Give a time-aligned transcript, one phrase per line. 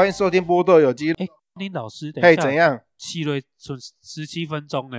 [0.00, 1.12] 欢迎收听波豆有机。
[1.12, 2.80] 哎，林老师，嘿，怎样？
[2.96, 4.96] 七瑞存十七分钟呢？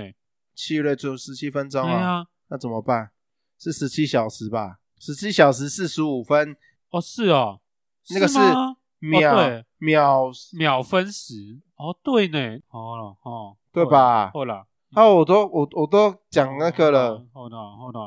[0.54, 1.90] 七瑞存十七分钟啊？
[1.90, 3.10] 对啊，那怎么办？
[3.58, 4.78] 是十七小时吧？
[5.00, 6.56] 十七小时四十五分。
[6.92, 7.60] 哦，是哦，
[8.12, 8.38] 那个是
[9.00, 11.60] 秒秒秒分时。
[11.78, 12.60] 哦，对呢。
[12.68, 14.30] 好了，哦，对吧？
[14.32, 17.26] 好了，啊，我都我我都讲那个了。
[17.34, 18.00] 好的，好的。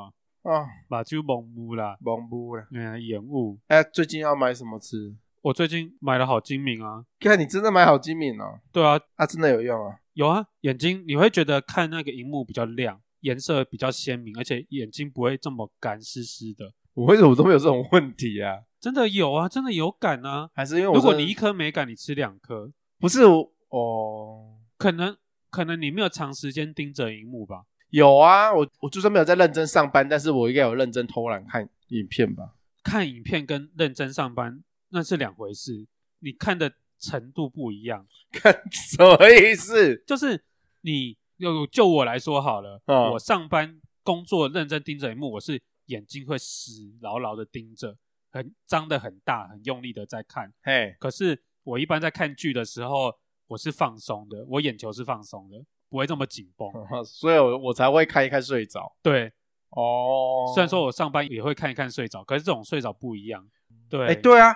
[0.48, 2.64] 啊，把就蒙雾了，蒙雾了。
[2.70, 3.58] 嗯，延误。
[3.66, 5.16] 哎，最近要买什么吃？
[5.44, 7.04] 我最近买了好精明啊！
[7.20, 8.60] 看你真的买好精明哦。
[8.72, 9.94] 对啊，啊，真的有用啊。
[10.14, 16.72] 有啊，眼睛你会觉得看那个荧幕比较亮，颜色比较鲜明，而且眼睛不会这么干湿湿的。
[16.94, 18.56] 我为什么都没有这种问题啊？
[18.80, 20.48] 真的有啊，真的有感啊。
[20.54, 22.72] 还是因为我如果你一颗没感，你吃两颗？
[22.98, 25.14] 不是我哦，可能
[25.50, 27.64] 可能你没有长时间盯着荧幕吧？
[27.90, 32.54] 有啊，我我就算没有在认真上班，但是我应该有认真偷懒看影片吧？
[32.82, 34.64] 看影片跟认真上班
[34.94, 35.86] 那是两回事。
[36.20, 40.02] 你看的程度不一样， 看什么意思？
[40.06, 40.42] 就是
[40.82, 47.96] 你有就我来说好了，嗯、我上班工作认真盯着一幕，我是眼睛会死牢牢的盯着，
[48.30, 50.54] 很张的很大，很用力的在看。
[50.62, 53.12] 嘿，可是我一般在看剧的时候，
[53.48, 55.58] 我是放松的，我眼球是放松的，
[55.90, 56.70] 不会这么紧绷，
[57.04, 58.96] 所以我我才会看一看睡着。
[59.02, 59.32] 对，
[59.70, 63.46] 哦，虽然说我上班也会看一看睡着，可是这种睡着不一样。
[63.90, 64.54] 对，哎，对啊，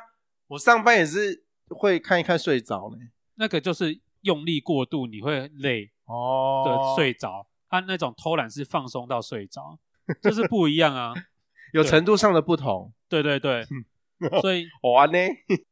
[0.48, 1.44] 我上班也是。
[1.70, 2.96] 会看一看睡着呢，
[3.34, 7.46] 那个就是用力过度，你会累哦，的睡着。
[7.68, 9.78] 他、那种偷懒是放松到睡着，
[10.22, 11.12] 这是不一样啊，
[11.74, 12.90] 有程度上的不同。
[13.06, 13.66] 对对对，
[14.40, 15.18] 所以 玩呢，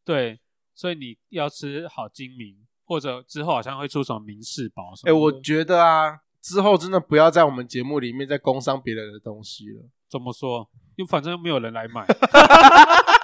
[0.05, 0.39] 对，
[0.75, 4.93] 所以你要吃好精明，或者之后好像会出什么民视宝。
[5.05, 9.83] 哎、欸，我觉得啊，之后真的不要在我们节目里面再工商别人的东西了。
[10.11, 10.69] 怎么说？
[10.97, 12.07] 又反正又没有人来买。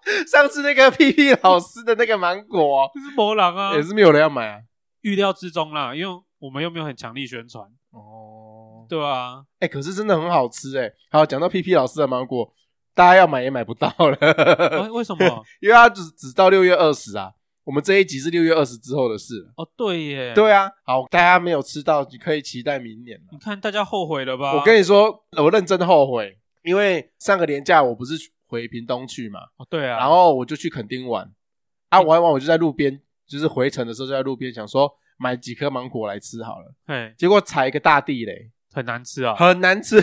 [0.30, 4.60] 上次那个 P P 老师的那个芒果，这是博朗啊，也是没有人要买啊，
[5.02, 10.94] 预料之中啦，因为我们又没有很强力宣传哦，对啊，哎、欸，可是真的很好吃哎、欸。
[11.10, 12.52] 好，讲到 P P 老师的芒果，
[12.94, 15.44] 大家要买也买不到了，啊、为什么？
[15.60, 17.32] 因为它只只到六月二十啊，
[17.64, 19.46] 我们这一集是六月二十之后的事。
[19.56, 23.20] 哦，对耶，对啊，好，大家没有吃到，你可以期待明年。
[23.30, 24.54] 你看大家后悔了吧？
[24.54, 28.14] 我跟你说，我认真后悔，因为上个年假我不是。
[28.52, 29.40] 回屏东去嘛？
[29.56, 31.26] 哦，对啊，然后我就去垦丁玩，
[31.88, 39.96] 啊，玩完我就在路边，就是回程的时候就在路边想说买几颗芒果来吃好了，嘿，结果踩一个大地雷，很难吃啊，很难吃，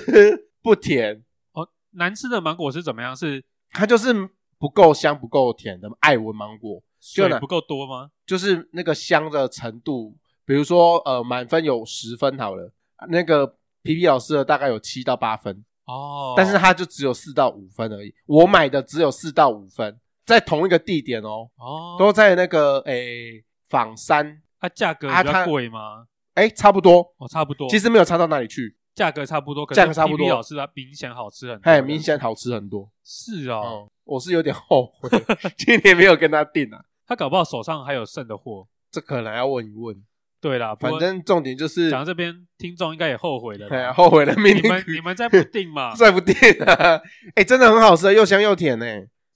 [0.64, 1.70] 不甜哦。
[1.92, 3.16] 难吃的芒果是怎么样？
[3.16, 4.12] 是它就是
[4.58, 8.10] 不够香，不够甜的爱文芒果，水不够多吗？
[8.26, 12.74] 就是那个香的程度，比如说呃，满分有十分好了，
[13.10, 13.46] 那个
[13.84, 15.64] 皮皮老师的大概有七到八分。
[15.89, 18.13] 哦，但是它就只有四到五分而已。
[18.27, 24.41] 我买的只有四到五分，在同一个地点哦，哦，都在那个诶仿山。
[24.59, 26.05] 它价格比较贵吗？
[26.35, 27.67] 诶差不多哦，差不多。
[27.69, 30.29] 其实没有差到哪里去，价格差不多，价格差不多。
[30.29, 32.89] 老师它明显好吃很多，哎，明显好吃很多。
[33.03, 35.09] 是啊、哦嗯，我是有点后悔，
[35.57, 36.79] 今年没有跟他订啊。
[37.07, 39.95] 他搞不好手上还有剩的货，这可能要问一问。
[40.41, 43.67] 对啦，反正重点就是讲到这边，听众应该也后悔了。
[43.67, 44.33] 对啊，后悔了。
[44.35, 45.94] 明你们你们再不定嘛？
[46.00, 46.33] 再不定
[46.66, 46.95] 啊！
[47.35, 48.85] 哎、欸，真的很好吃，又香又甜呢。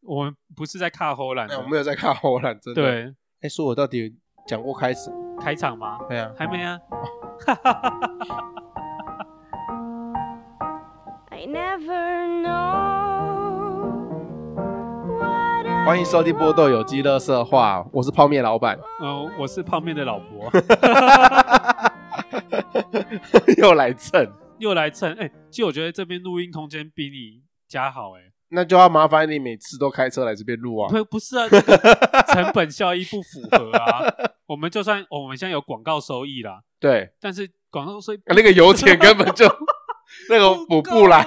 [0.02, 2.82] 我们不是在看荷兰，我没有在看荷兰，真的。
[2.82, 4.16] 对，哎、欸，说我到底
[4.48, 5.10] 讲过开始
[5.42, 6.00] 开场吗？
[6.08, 6.80] 对啊，还没啊。
[11.32, 12.93] I never know
[15.86, 18.80] 欢迎收听波豆有机乐色话，我是泡面老板。
[19.02, 20.50] 嗯，我是泡面的老婆。
[23.58, 24.26] 又来蹭，
[24.60, 25.12] 又来蹭。
[25.16, 28.22] 哎、欸，其实我觉得这边录音空间比你家好、欸。
[28.22, 30.88] 哎，那就要麻烦你每次都开车来这边录啊。
[30.90, 31.78] 不，不是啊，这个
[32.32, 34.06] 成本效益不符合啊。
[34.46, 39.46] 我们就算我们现在有广告收益啦，对，但是广告收益、啊、那个油钱根本就
[40.30, 41.26] 那个补不来。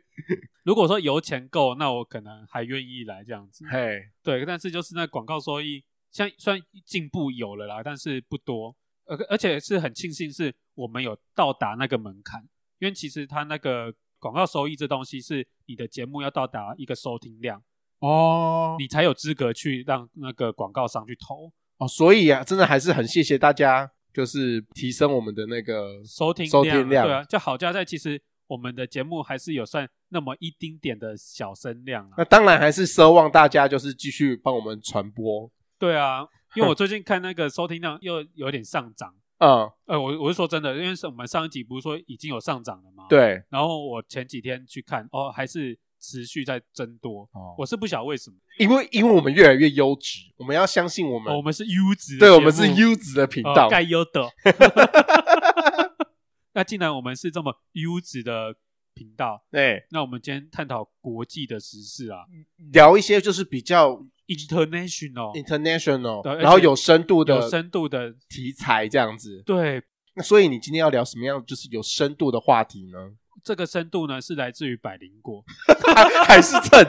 [0.64, 3.64] 如果说油钱够，那我可能还愿意来这样子。
[3.70, 8.76] 嘿、对，但是就是那广告收益，像虽然进步有了啦，但是不多。
[9.08, 12.42] 而而且是很庆幸是我们有到达那个门槛，
[12.80, 17.62] 因为其实它那个广告收益这东西是你的节目要到达一个收听量
[18.00, 18.80] 哦，oh.
[18.80, 21.46] 你才有资格去让那个广告商去投
[21.76, 21.86] 哦。
[21.86, 27.06] Oh, 所以啊，真的还是很谢谢大家，就是提升我们的那个收听收听量。
[27.06, 28.18] 对啊，就好家在其实。
[28.48, 35.50] 我们的节目还是有算那么一丁点的小声量啊，那当然还是奢望大家就是继续帮我们传播。
[35.80, 36.24] 对啊，
[36.54, 39.12] 因为我 最近看那个收听量又有点上涨。
[39.38, 43.06] 嗯，呃，我我是说真的，因为是我们上一集不是说已经有上涨了吗？
[43.08, 43.42] 对。
[43.50, 47.22] 然后我前几天去看，哦，还是持续在增多。
[47.32, 54.30] 哦，我是不晓得为什么，因为因为我们越来越优质，我们要相信我们，哦、我们是优质，对，我们是优质的频道，该优的。
[56.54, 58.54] 那既然我们是这么优质的
[58.94, 62.24] 频道， 对，那我们今天探讨国际的时事啊，
[62.72, 69.42] 聊一些就是比较 international，international，然后有深度的、有深度的题材这样子。
[69.44, 69.82] 对，
[70.14, 73.12] 那所以你今天要聊什么样就是有深度的话题呢？
[73.46, 75.44] 这个深度呢是来自于百灵果，
[76.26, 76.84] 还是蹭，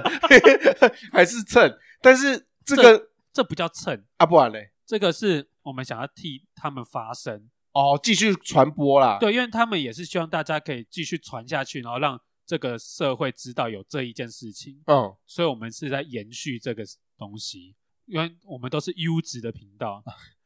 [1.13, 1.77] 还是蹭？
[2.01, 9.19] 但是这个这，这不叫蹭啊，不然嘞，这个是我们想要替他们发声哦，继续传播啦。
[9.19, 14.81] 对，因为他们也是希望大家可以继续传下去，然后让这个社会知道有这一件事情。
[14.88, 16.83] 嗯，所以我们是在延续这个
[17.19, 17.75] 东西，
[18.07, 20.04] 因为我们都是优质的频道，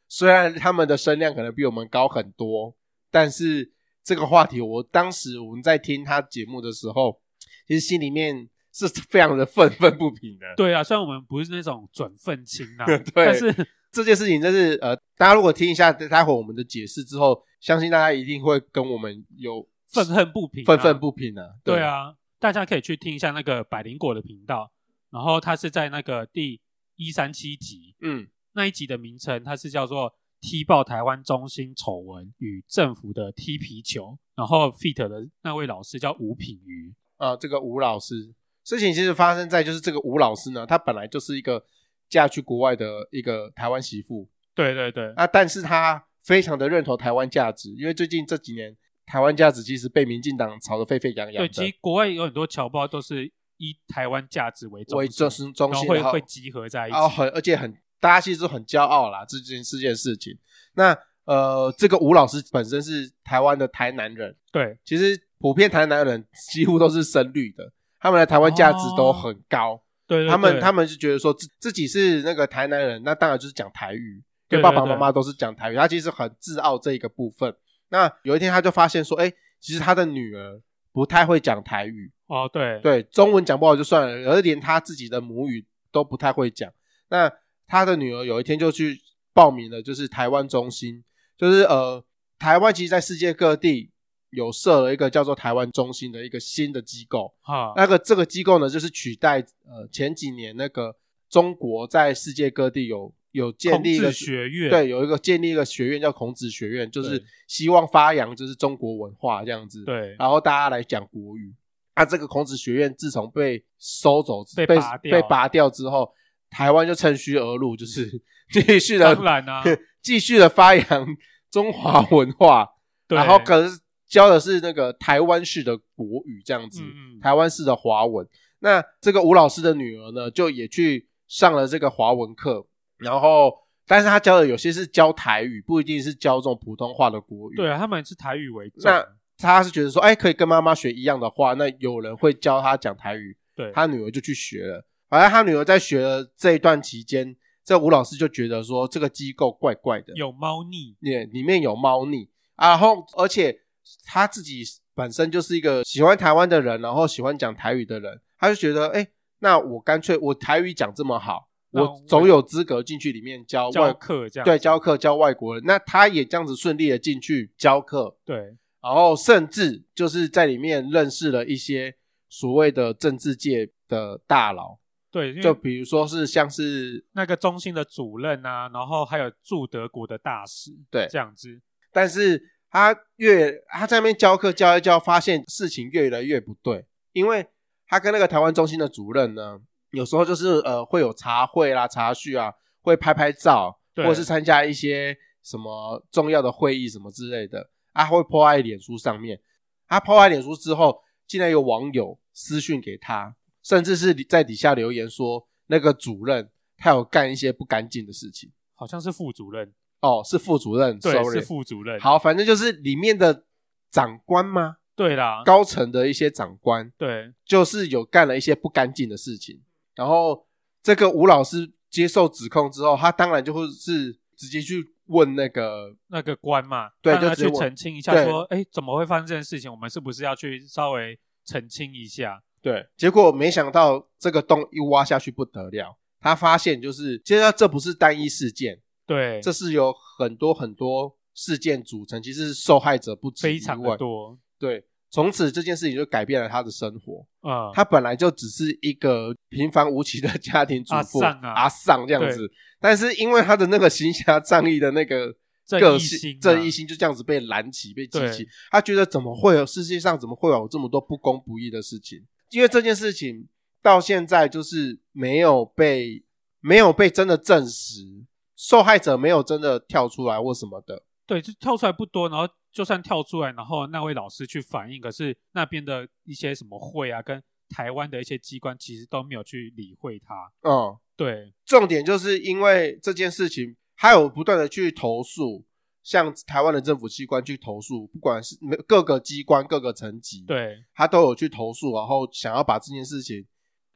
[0.09, 2.75] 虽然他们的声量可能比我们高很多，
[3.09, 3.71] 但是。
[4.03, 7.21] 这个话题，我当时我们在听他节目的时候，
[7.67, 10.45] 其实心里面是非常的愤愤不平的。
[10.57, 21.53] 对啊，虽然我们不是那种准愤青啊，对，但是这件事情就是呃，大家如果听一下待会我们的解释之后，相信大家一定会跟我们有愤恨不平、愤愤不平的、啊。
[21.63, 24.71] 对啊，大家可以去听一下那个百灵果的频道，
[25.11, 26.59] 然后他是在那个第
[26.95, 30.15] 一三七集，嗯，那一集的名称它是叫做。
[30.41, 36.93] 踢爆台湾中心丑闻与政府的踢皮球，然后 feat 的那位老师叫吴品瑜。
[37.17, 38.33] 啊，这个吴老师，
[38.63, 41.63] 事情其实发生在就是这个吴老师呢，他本来就是一个
[42.09, 57.77] 嫁去国外的一个台湾媳妇，对对对，啊，但是他非常的认同台湾价值，因为最近这几年台湾价值其实被民进党炒得沸沸扬扬，对，其实国外有很多侨胞都是以台湾价值为为中心，中心会会集合在一起，哦，很而且很。
[58.01, 60.37] 大家其实很骄傲啦，这件这件事情。
[60.73, 69.75] 那呃，这个吴老师本身是台湾的台南人，对，其实普遍台南人几乎都是深绿的，他们的台湾价值都很高。
[69.75, 77.55] 哦、对，对，对，他们他们是觉得说自自己是那个台南人，那当然就是讲台语，跟爸爸妈妈都是讲台语，他其实很自傲这一个部分。
[77.89, 80.59] 那有一天他就发现说，哎，其实他的女儿
[80.91, 82.11] 不太会讲台语。
[82.27, 86.71] 哦，对对，中文讲不好就算了，而连他自己的母语都不太会讲。
[87.09, 87.31] 那
[87.71, 88.99] 他的女儿有一天就去
[89.33, 91.01] 报名了，就是台湾中心，
[91.37, 92.03] 就是呃，
[92.37, 93.89] 台湾其实在世界各地
[94.31, 97.33] 有设了一个叫做台湾中心的一个新的机构。
[97.39, 100.93] 哈，那个这个机构呢，就是取代呃前几年那个
[101.29, 109.85] 中国在世界各地有有建立一个学院，对，有一个建立一个学院叫孔子学院，就是希望发扬就是中国文化这样子。
[109.85, 111.55] 对，然后大家来讲国语。
[111.93, 116.13] 啊，这个孔子学院自从被收走、被拔掉、被拔掉之后。
[116.51, 118.21] 台湾就趁虚而入，就是
[118.53, 119.63] 继续的，当然啊，
[120.03, 121.07] 继续的发扬
[121.49, 122.69] 中华文化，
[123.07, 128.27] 然后可是教的是那个台湾式的国语这样子，嗯、台湾式的华文。
[128.59, 132.67] 那这个吴老师的女儿呢，就也去上了这个华文课，
[132.97, 133.51] 然后，
[133.87, 137.55] 但是他教的有些是教台语，不一定是教这种普通话的国语。
[137.55, 138.81] 对啊，他们是台语为主。
[138.83, 139.03] 那
[139.37, 144.85] 他是觉得说，哎，可以跟妈妈学一样的话，那有人会教他讲台语，对，他女儿就去学了。
[145.11, 147.35] 好像他女儿在学的这一段期间，
[147.65, 152.69] 这吴老师就觉得说这个机构怪怪的，有猫腻，对，里面有猫腻啊。
[152.69, 153.59] 然后，而且
[154.05, 154.63] 他自己
[154.95, 159.05] 本身就是一个喜欢台湾的人，然后喜欢讲台语的人，他就觉得，哎，
[159.39, 165.63] 那我干脆我台语讲这么好，我总有资格进去里面教外教课，这样对，教课教外国人。
[165.65, 168.37] 那他也这样子顺利的进去教课，对，
[168.81, 171.95] 然后甚至就是在里面认识了一些
[172.29, 174.79] 所谓的政治界的大佬。
[175.11, 181.61] 对，就比如说是像是那个中心的主任啊，然后还有驻德国的大使，对，这样子。
[181.91, 187.45] 但是他越他在那边教课教一教，发现事情越来越不对，因为
[187.87, 199.41] 他跟那个台湾中心的主任呢，有时候就是呃会有茶会啦、茶叙啊，会拍拍照，或者是参加一些什么重要的会议什么之类的，啊会 po 在脸书上面。
[199.89, 203.35] 他 po 在脸书之后，竟然有网友私讯给他。
[203.63, 211.99] 甚至是在底下留言说，那个主任他有干一些不干净的事情，好像是副主任哦，是副主任，对，sorry，是副主任。
[211.99, 213.45] 好，反正就是里面的
[213.91, 214.77] 长官吗？
[214.95, 219.61] 对啦，高层的一些长官，对，就是有干了一些不干净的事情。
[219.95, 220.47] 然后
[220.83, 229.71] 这个吴老师接受指控之后，他当然就会是直接去问那个那个官嘛，对，就去澄清一下，说，哎，怎么会发生这件事情？
[229.71, 232.43] 我们是不是要去稍微澄清一下？
[232.61, 244.37] 对，结果没想到这个洞一挖下去不得了，他发现就是，其实这不是单一事件，对，这是有很多很多事件组成，其实是受害者不止，非常的多。
[244.59, 247.25] 对，从此这件事情就改变了他的生活。
[247.41, 252.47] 啊、嗯，他本来就只是一个平凡无奇的家庭主妇，阿桑啊，阿桑这样子。
[252.79, 255.35] 但是因为他的那个行侠仗义的那个
[255.79, 258.47] 个性，正义心就这样子被燃起，被激起。
[258.69, 262.23] 他觉得怎么会有世界上怎么会有这么多不公不义的事情？
[262.51, 263.47] 因为这件事情
[263.81, 266.23] 到现在就是没有被
[266.59, 268.23] 没有被真的证实，
[268.55, 271.03] 受害者没有真的跳出来或什么的。
[271.25, 280.51] 对，就跳出来不多，然后就算跳出来，然后那位老师去反映，可是那边的一些什么会啊，跟台湾的一些机关其实都没有去理会他。
[280.69, 285.65] 嗯，对，重点就是因为这件事情，还有不断的去投诉，
[286.03, 293.45] 像台湾的政府机关去投诉，不管是各个机关、各个层级，对，他都有去投诉，然后想要把这件事情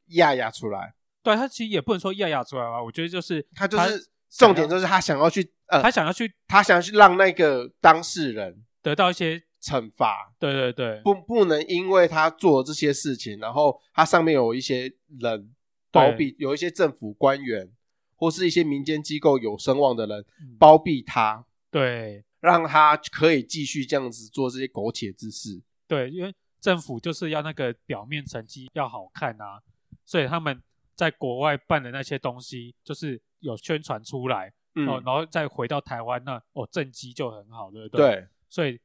[0.08, 0.94] 压压出来。
[1.24, 5.52] 对，他其实也不能说压压出来吧，我觉得就是他就是重点就是他想要去。
[5.68, 10.32] 呃，他想要去，他想要去让那个当事人得到一些惩罚。
[10.38, 15.52] 对对对，不不能因为他做这些事情，然后他上面有一些人
[15.92, 17.68] 包庇，有一些政府官员
[18.16, 20.24] 或是一些民间机构有声望的人
[20.60, 21.44] 包庇他，
[21.76, 25.62] 对，让他可以继续这样子做这些苟且之事。
[25.90, 29.62] 对，因为政府就是要那个表面成绩要好看啊，
[30.06, 30.64] 所以他们
[30.96, 34.54] 在国外办的那些东西，就是有宣传出来。
[34.76, 38.08] 嗯、哦，然后再回到台湾，那哦政绩就很好，对不对？
[38.08, 38.80] 对，所以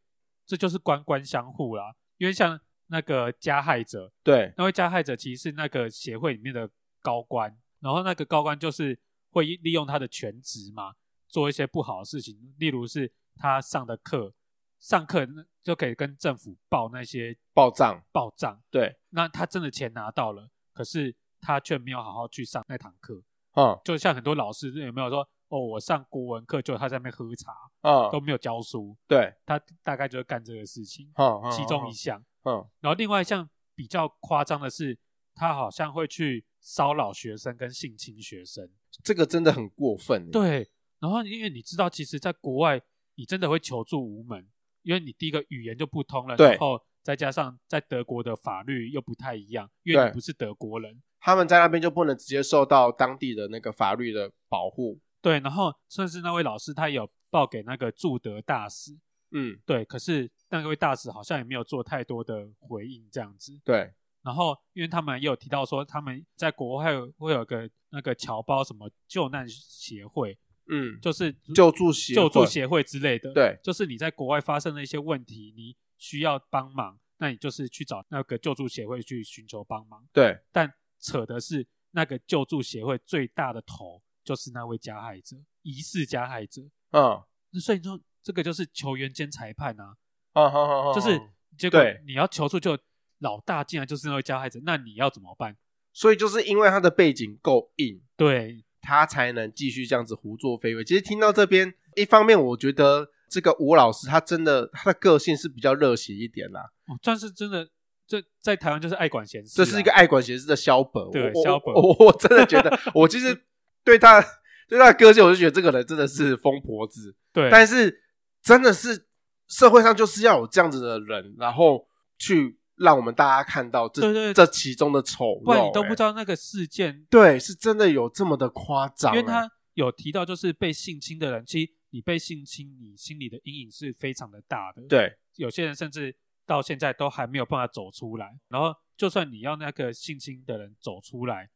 [0.45, 1.95] 这就是官官相护啦。
[2.19, 6.69] 因为像那个加害者，对，那位加害者其实是那个协会里面的
[7.03, 8.99] 高官，然后那个高官就是
[9.31, 10.95] 会利用他的权职嘛，
[11.31, 14.35] 做一些不好的事情，例如是他上的课，
[14.79, 15.27] 上课
[15.63, 18.61] 就可以跟政府报那些报账，报账。
[18.71, 23.23] 对，那他真的钱拿到了，可是他却没有好好去上那堂课。
[23.55, 25.29] 嗯，就像很多老师有没有说？
[25.49, 28.97] 哦，我上国文课就他在那边喝茶，嗯，都没有教书。
[29.09, 32.25] 对，他大概就是干这个事情，嗯，嗯，其中一项。
[32.45, 34.97] 嗯，然后另外一项比较夸张的是，
[35.35, 38.71] 他好像会去骚扰学生跟性侵学生，
[39.03, 40.31] 这个真的很过分。
[40.31, 40.71] 对，
[41.01, 42.81] 然后因为你知道，其实在国外
[43.17, 44.47] 你真的会求助无门，
[44.83, 55.01] 因为你第一个语言就不通了，对，然后再加上在德国的法律又不太一样，因为你不是德国人，他们在那边就不能直接受到当地的那个法律的保护。
[55.23, 58.99] 对，然后甚至那位老师他也有报给那个驻德大使，
[59.33, 63.59] 嗯，对，可是那位大使好像也没有做太多的回应这样子。
[63.65, 63.93] 对，
[64.23, 70.39] 然后因为他们也有提到说他们在国外会有个那个侨胞什么救难协会，
[70.71, 73.33] 嗯，就是救助协救助协会之类的。
[73.33, 80.07] 对，就是你在国外发生了一些问题，你需要帮忙，那你就是去找那个救助协会去寻求帮忙。
[80.13, 84.03] 对，但扯的是那个救助协会最大的头。
[84.23, 86.61] 就是那位加害者，疑似加害者。
[86.93, 87.21] 嗯，
[87.53, 89.97] 那所以说这个就是球员兼裁判啊。
[90.35, 91.19] 嗯哼哼哼，就是
[91.57, 92.79] 结果你要求助，就
[93.21, 95.57] 老大竟然就是那位加害者，那你要怎么办？
[95.95, 100.85] 所以就是因为他的背景够硬，对，他才能继续这样子胡作非为。
[100.85, 106.63] 其实听到这边，一方面我觉得这个吴老师他真的他的个性是比较热血一点啦。
[106.87, 107.69] 哦，但是真的，
[108.07, 111.11] 这在台湾就是爱管闲事，这是一个爱管闲事的萧本。
[111.11, 113.45] 对，萧本，我我真的觉得，我其实。
[113.83, 114.21] 对他，
[114.69, 117.17] 对他的个性，我就觉得这个人真的是疯婆子。
[117.33, 118.03] 对，但是
[118.43, 119.07] 真的是
[119.49, 125.45] 社会上就是要有这样子的人，然后去让我们大家看到这对对对这其中的丑陋。
[125.45, 129.15] 不然你都不知道那个事件，对，是真的有这么的夸张。
[129.15, 134.83] 因为他有提到，就是被性侵的人，其实你被性侵，你心里的阴影是非常的大的。
[134.89, 138.39] 对，有些人甚至到现在都还没有办法走出来。
[138.49, 141.51] 然后，就算你要那个性侵的人走出来。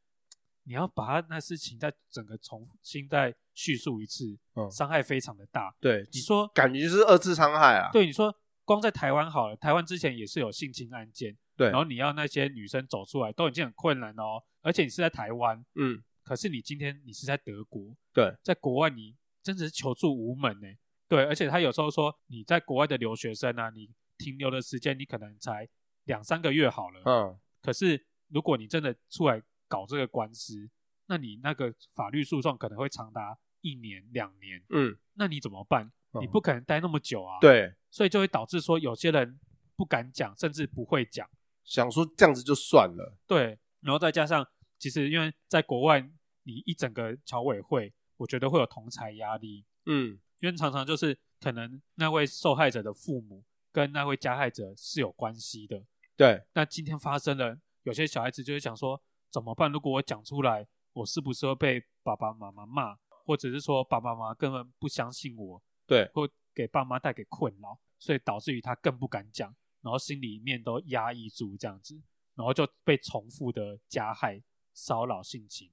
[0.66, 5.70] 你要把他那事情再整个重新再叙述一次，嗯，伤害非常的大。
[5.78, 7.90] 对，你说感觉就是二次伤害啊。
[7.92, 20.68] 对，你说光在台湾好了，台湾之前也是有性侵案件，对，然后你要那些女生走出来都已经很困难哦，而且你是在台湾，嗯，可是你今天你是在德国，对，在国外你真的是求助无门呢。
[21.06, 25.68] 对，而且他有时候说你在国外的留学生啊，你停留的时间你可能才
[26.04, 29.42] 两三个月好了，嗯，可是如果你真的出来。
[29.66, 30.70] 搞这个官司，
[31.06, 35.90] 那你那个法律诉讼可能会长达一年两年，嗯，那你怎么办？
[36.14, 39.38] 嗯，你不可能待那么久啊，对，所以就会导致说有些人
[39.76, 41.28] 不敢讲，甚至不会讲，
[41.64, 44.46] 想说这样子就算了，对，然后再加上
[44.78, 46.00] 其实因为在国外，
[46.42, 55.82] 你一整个侨委会，我觉得会有同侪压力，嗯，因为常常就是可能那位受害者的父母跟那位加害者是有关系的，
[56.16, 59.02] 对，那今天发生了，有些小孩子就会想说。
[59.34, 59.72] 怎么办？
[59.72, 65.60] 如果我讲出来，我是不是会被爸爸妈妈骂，或者是说爸爸妈妈根本不相信我？
[65.86, 69.54] 对，会给爸妈带给困扰，所以导致于他更不敢讲。
[69.82, 72.00] 然后心里面都压抑住这样子，
[72.34, 75.70] 然后就被重复的加害、骚扰、性侵。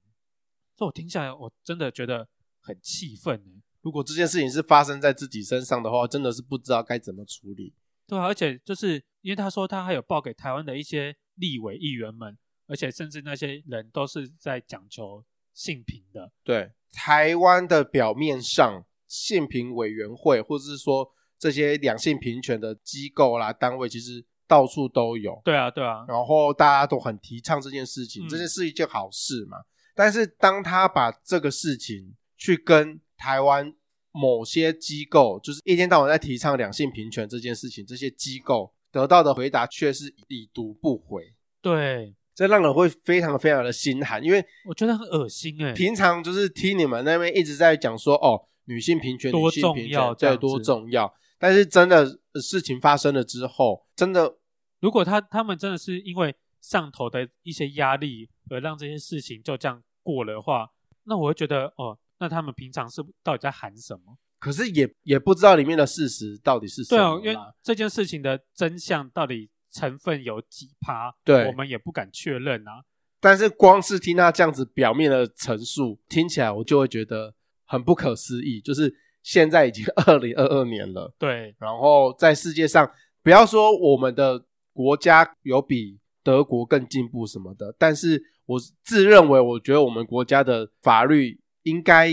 [0.76, 2.28] 所以我听下来，我真的觉得
[2.60, 3.62] 很气愤呢。
[3.80, 7.74] 如果这件事情是发生在自己身上的话，真的是不知道该怎么处理。
[8.06, 16.30] 对啊，而且就是因为他说他还有报给台湾的一些立委议员们，而且甚至那些人都是在讲求性平的。
[16.44, 21.06] 对，台湾的表面上性平委员会，或者是说
[21.38, 25.38] 这些两性平权的机构啦、单位，其实到处都有。
[25.44, 26.06] 对啊，对啊。
[26.08, 29.58] 然后大家都很提倡这件事情，嗯、这件事一件好事嘛。
[29.94, 33.74] 但是当他把这个事情去跟台湾
[34.12, 41.34] 某些机构，就是一天到晚在提倡两性平权这件事情，这些机构得到的回答却是已读不回。
[41.60, 45.74] 对，这让人会非常非常的心寒，因为我觉得很恶心诶。
[45.74, 51.12] 平常就是听你们那边一直在讲说，哦，女性平权多重要，对，多重要。
[51.38, 54.36] 但是真的事情发生了之后，真的，
[54.80, 60.70] 如果他他们真的是因为上头的一些压力而让这些事情就这样过了的话，
[61.04, 61.98] 那我会觉得哦。
[62.18, 64.16] 那他们平常是到底在喊什么？
[64.38, 66.96] 可是也也不知道里面的事实到底是什么。
[66.96, 71.12] 对啊，因为这件事情的真相到底成分有几趴？
[71.24, 72.84] 对，我们也不敢确认啊。
[73.18, 77.34] 但是光是听他这样子表面的陈述，听起来我就会觉得
[77.72, 78.60] 很不可思议。
[78.60, 81.54] 就是现在已经 二零二二年了，对。
[81.58, 82.90] 然后在世界上，
[83.22, 91.40] 不要说我们的国家有比德国更进步什么的，但是我自认为，我觉得我们国家的法律。
[91.64, 92.10] 应该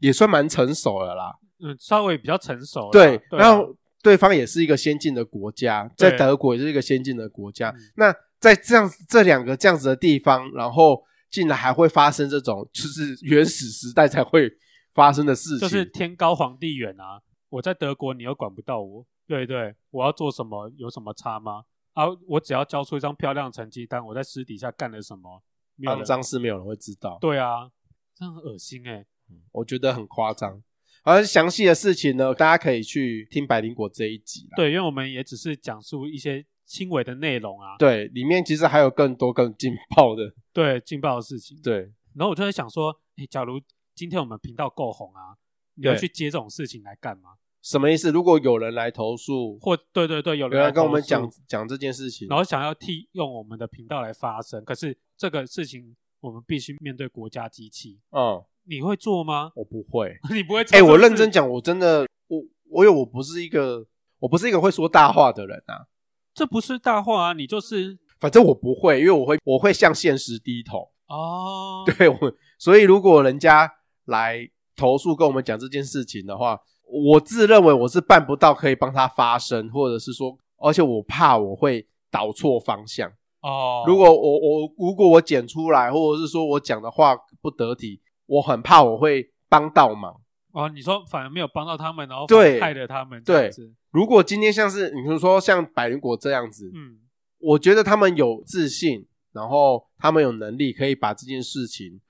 [0.00, 2.90] 也算蛮成熟了啦，嗯，稍微比较成熟了。
[2.92, 7.74] 对，然后对方也是一个先进的国家，在德国也是一个先进的国家。
[7.96, 14.52] 那在这样这两个这样子的地方，然后竟然还会发生这种就是原始时代才会
[14.92, 17.22] 发生的事情，就是天高皇帝远啊！
[17.48, 21.64] 我在德国，你又管不到我，对对，我要做什么有什么差吗？
[21.94, 25.42] 啊，我只要交出一张漂亮的成绩单，我在私底下干了什么，
[25.80, 27.18] 肮脏事没有人会知道。
[27.20, 27.70] 对啊。
[28.14, 29.06] 这很恶心哎、欸，
[29.50, 30.62] 我觉得很夸张。
[31.04, 34.46] 而详细的事情呢，大家可以去听百灵果这一集。
[34.54, 37.76] 对，因为我们也只是讲述一些轻微的内容啊。
[37.78, 41.58] 对，里面其实还有更多更劲爆的，对，劲爆的事情。
[41.62, 43.58] 对，然后我就在想说，哎，假如
[44.00, 45.36] 今天我们频道够红啊，
[45.74, 47.34] 你要去接这种事情来干嘛？
[47.60, 48.10] 什么意思？
[48.10, 55.94] 如果有人来投诉，或对对对，有人，来人跟我们讲讲这件事情，然后想要替用我们的频道来发声，可是这个事情。
[56.20, 57.98] 我们必须面对国家机器。
[58.10, 59.52] 嗯，你会做吗？
[59.54, 60.18] 我不会。
[60.32, 60.60] 你不会？
[60.64, 63.86] 哎、欸，我认真讲，我真的，我我有，我不是一个，
[64.18, 65.88] 我不是一个会说大话的人啊。
[66.34, 67.98] 这不是大话啊，你就是。
[68.18, 70.90] 反正我不会，因为我会，我会向现实低头。
[71.06, 72.18] 哦，对，我，
[72.58, 73.72] 所以如果人家
[74.10, 83.10] 来投诉跟我们讲这件事情的话，我自认为我是办不到可以帮他发声，或者是说，而且我怕我会导错方向。
[83.40, 90.20] 哦，如果我我如果我剪出来，或者是说我讲的话不得体，我很怕我会帮倒忙。
[90.52, 93.22] 哦，你说反而没有帮到他们，然后对害了他们。
[93.22, 93.50] 对，
[93.92, 96.98] 如果今天像是你说像百灵果这样子，嗯，
[97.38, 102.00] 我觉得他们有自信，然后他们有能力可以把这件事情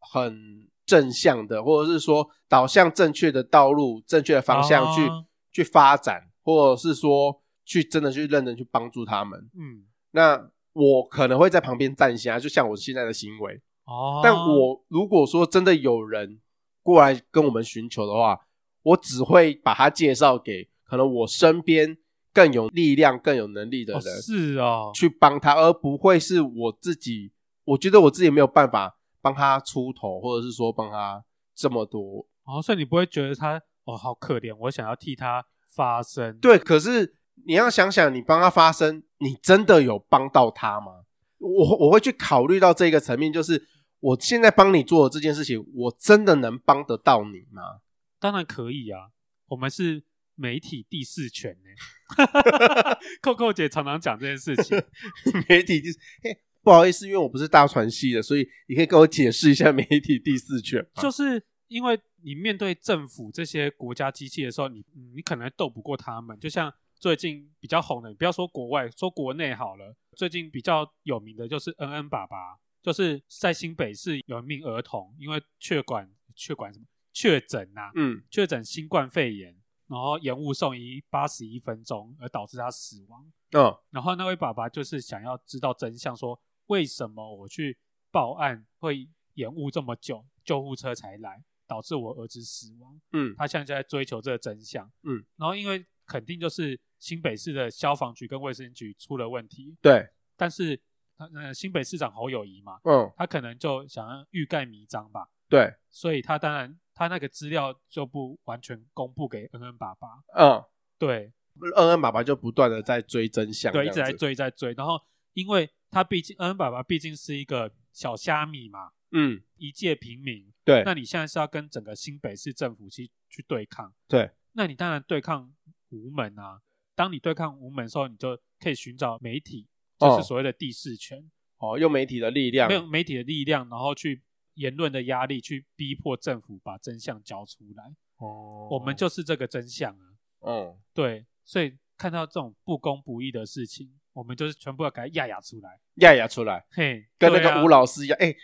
[0.00, 9.48] 很正向的，或者是说导向正确的道路、正确的方向去、哦、去发展，或者是说去真的去认真去帮助他们。
[9.54, 10.50] 嗯，那。
[10.74, 13.60] 我可能会在旁边站下，就像我现在的行为。
[13.84, 16.40] 哦，但我如果说真的有人
[16.82, 18.40] 过来跟我们寻求的话，
[18.82, 21.98] 我只会把他介绍给可能我身边
[22.32, 24.02] 更有力量、更有能力的人。
[24.22, 27.32] 是啊，去帮他，而不会是我自己。
[27.64, 32.26] 我觉得我自己没有办法帮他出头，或者是说帮他这么多。
[32.44, 35.42] 哦，所以你不会觉得他哦好可怜，我想要替他
[35.74, 36.36] 发声。
[36.38, 37.16] 对，可是。
[37.46, 41.06] 你要想想，你帮他发声，你真的有帮到他吗？
[41.38, 43.66] 我我会去考虑到这个层面，就是
[44.00, 47.80] 我现在帮你做的这件事情，我真的能帮得到你吗？
[48.20, 49.08] 当然可以啊，
[49.48, 50.04] 我们是
[50.34, 51.70] 媒体第四权呢。
[53.22, 54.80] 扣扣姐常常讲这件事情，
[55.48, 60.86] 媒体第四，嘿，不好意思，因为我不是大传系的，所以你可以跟我解释一下媒体第四权。
[61.00, 66.72] 就是因为你面对政府这些国家机器的时候，你你可能斗不过他们，就像。
[67.02, 69.92] 最近比较红的，你不要说国外，说国内好了。
[70.12, 72.36] 最近比较有名的就是恩恩爸爸，
[72.80, 79.52] 就是在新北市有一名儿童，因为确管确管什么确诊呐，嗯，确诊新冠肺炎，
[79.88, 83.26] 然后延误送医八十一分钟，而导致他死亡。
[83.50, 87.78] 嗯，然后那位爸爸就是想要知道真相，说为什么我去
[88.10, 93.00] 报案会延误这么久，救护车才来，导致我儿子死亡。
[93.12, 94.90] 嗯，他现在就在追求这个真相。
[95.02, 96.80] 嗯，然后因为肯定就是。
[97.02, 99.76] 新北市的消防局跟卫生局出了问题。
[99.82, 100.80] 对，但是
[101.16, 105.28] 呃，新北市长侯友宜嘛，嗯，他可能就想要欲盖弥彰吧。
[105.48, 110.22] 对，所以他当然他那个资料就不完全公布给恩恩爸爸。
[110.36, 110.62] 嗯，
[110.96, 111.32] 对，
[111.74, 114.72] 恩恩爸爸就不断的在追真相，对，一直在追在追。
[114.74, 120.50] 然后，因为他毕竟恩恩爸爸毕竟是一个小虾米嘛，嗯，一介平民。
[120.64, 123.92] 对，那你现在是要跟整个新北市政府去去对抗。
[124.08, 125.52] 对，那你当然对抗
[125.90, 126.62] 无门啊。
[126.94, 131.30] 当你对抗无门的时候，你就可以寻找媒体，就是所谓的第四权。
[131.58, 134.22] 哦，用媒体的力量，用媒体的力量，然后去
[134.54, 137.94] 言论的压力，去逼迫政府把真相交出来。
[138.16, 140.16] 哦，我们就是这个真相啊。
[140.40, 146.64] 嗯，对，所以看到这种不公不义的事情，我们就是全部要给它压压出来，压压出来。
[146.72, 148.30] 嘿，跟那个吴老师一样，哎、啊。
[148.30, 148.36] 欸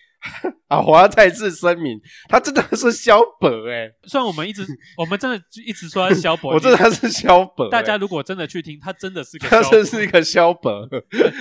[0.66, 0.80] 啊！
[0.80, 1.96] 我要再次声明，
[2.28, 3.88] 他真的是萧伯哎。
[4.02, 4.66] 虽然我们一直，
[4.98, 7.70] 我们真的一直说他萧伯，我真的他是萧伯、欸。
[7.70, 10.88] 大家如果真的去听，他真的是个，他真是一个萧伯。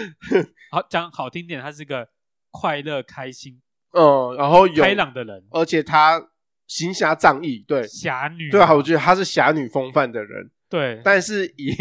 [0.70, 2.08] 好讲好听点，他是个
[2.52, 3.60] 快乐开心，
[3.94, 6.22] 嗯，然后有开朗的人，而且他
[6.68, 11.02] 行侠仗义，对侠女，对啊，我觉得他是侠女风范的人，对。
[11.04, 11.76] 但是以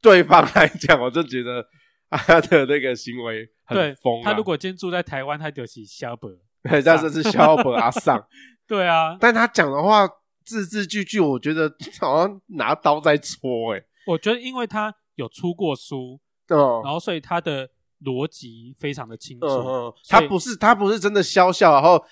[0.00, 1.66] 对方来讲，我就觉得。
[2.10, 4.24] 他 的那个行为很疯、啊。
[4.24, 6.30] 他如果今天住在台湾，他就是萧伯，
[6.62, 8.22] 对，但是是萧伯阿桑。
[8.66, 10.08] 对啊，但他讲的话
[10.44, 13.74] 字字句句，我觉得好像拿刀在戳。
[13.74, 17.68] 哎，我觉得因为他有出过书，嗯，然后所以他的
[18.04, 19.46] 逻辑非常的清楚。
[19.46, 22.04] 嗯嗯，他不是他不是真的笑笑，然后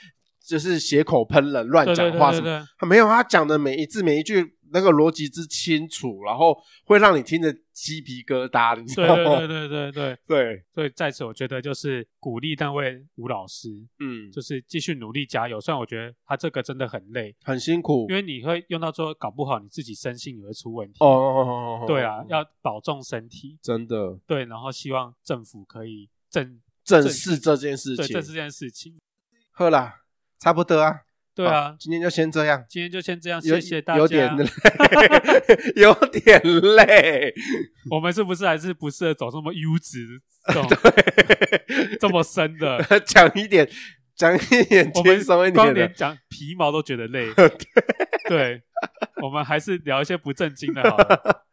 [0.47, 4.57] 就是血口喷人乱讲话什么，对对对对，他没有，他讲的每一字每一句。
[4.73, 9.39] 那个逻辑之清楚，然后会让你听着鸡皮疙瘩，你知道吗？
[9.39, 10.65] 对对对对对对。
[10.73, 13.69] 所以在此，我觉得就是鼓励那位吴老师，
[14.01, 15.61] 嗯，就是继续努力加油。
[15.61, 20.97] 虽然我觉得他这个真的很累，很辛苦，因为你会用到最后，搞不好你自己身心也会出问题。
[21.01, 24.19] 哦哦哦哦，对啊，要保重身体，真的。
[24.27, 28.99] 对，然后希望政府可以正正视这件事情，对，正视这件事情。
[29.51, 30.03] 好啦，
[30.39, 31.03] 差不多啊。
[31.39, 32.65] 对啊，今天就先这样。
[32.69, 34.01] 今天就先这样，谢谢大家。
[34.01, 34.45] 有点累，
[35.81, 36.43] 有点
[36.75, 37.33] 累。
[37.93, 42.83] 我们是不是还是不适合走这么优质、这种对这么深的？
[43.07, 43.71] 讲一点，
[44.17, 45.63] 讲一点轻松一点的。
[45.63, 47.33] 光连讲皮毛都觉得累。
[48.29, 48.61] 对，
[49.23, 51.47] 我们还是聊一些不正经的好了。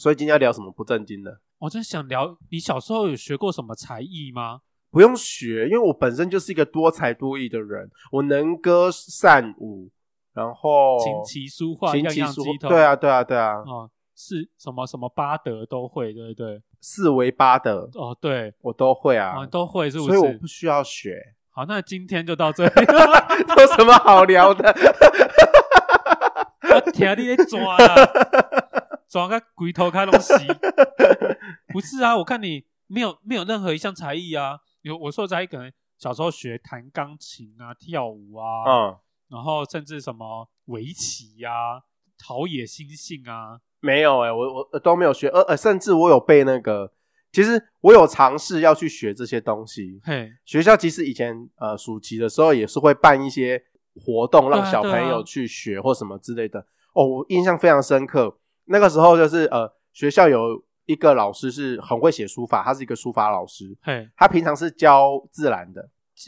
[0.00, 1.40] 所以今天要聊什么不正经的？
[1.58, 4.62] 我真想聊，你小时候有学过什么才艺吗？
[4.90, 9.90] 不用学，因为我本身就是一个多才多艺的人，我能歌善舞，
[10.34, 12.68] 然后琴棋书画样样精通。
[12.68, 13.58] 对啊，对啊，对啊。
[13.58, 16.60] 哦，是什么什么八德都会，对不对？
[16.80, 17.88] 四维八德。
[17.94, 20.16] 哦，对，我都会啊，哦、都会是不是？
[20.18, 21.34] 所以我不需要学。
[21.50, 22.72] 好，那今天就到这里。
[23.58, 24.74] 有什么好聊的？
[26.74, 27.94] 我听你在抓啊，
[29.08, 30.32] 抓个龟头开东西。
[31.72, 34.58] 不是啊，我看你没有没有任何一项才艺啊。
[34.82, 38.96] 有我说在可能小时候学弹钢琴啊、跳舞啊，嗯，
[39.28, 41.82] 然后甚至什么围棋啊、
[42.18, 46.92] 陶冶心性啊，没有哎、欸，我我都没有学，呃呃，甚至我有背那个，
[47.30, 50.00] 其实我有尝试要去学这些东西。
[50.02, 53.62] 嘿，学校其实以前呃暑期的时候也是会办一些
[53.96, 56.66] 活动，让小朋友去学或什么之类的。
[56.94, 60.64] 哦，我印象非常深刻，那个时候就是呃学校有。
[60.90, 63.76] 一个老师是很会写书法，他是一个书法老师。
[63.80, 65.80] 嘿，他平常是教自然的，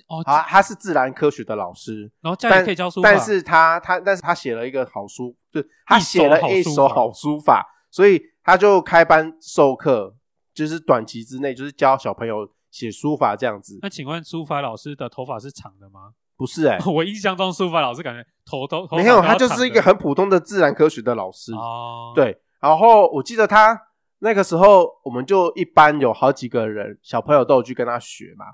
[0.06, 10.14] 哦，他他是自然科学的老师，然后家里可以教书法，但是他他但是他写了一个好书，就他写了一手好书法，所以他就开班授课，
[10.54, 13.80] 就是短期之内就是教小朋友写书法这样子。
[13.82, 16.12] 那请问书法老师的头发是长的吗？
[16.38, 21.52] 不是哎、欸， 我印象中书法老师感觉头都没有，他就是一个很普通的自然科学的老师。
[21.52, 23.88] 哦，对，然后我记得他。
[24.24, 28.46] 那个时候，我们就一班有好几个人，小朋友都有去跟他学嘛。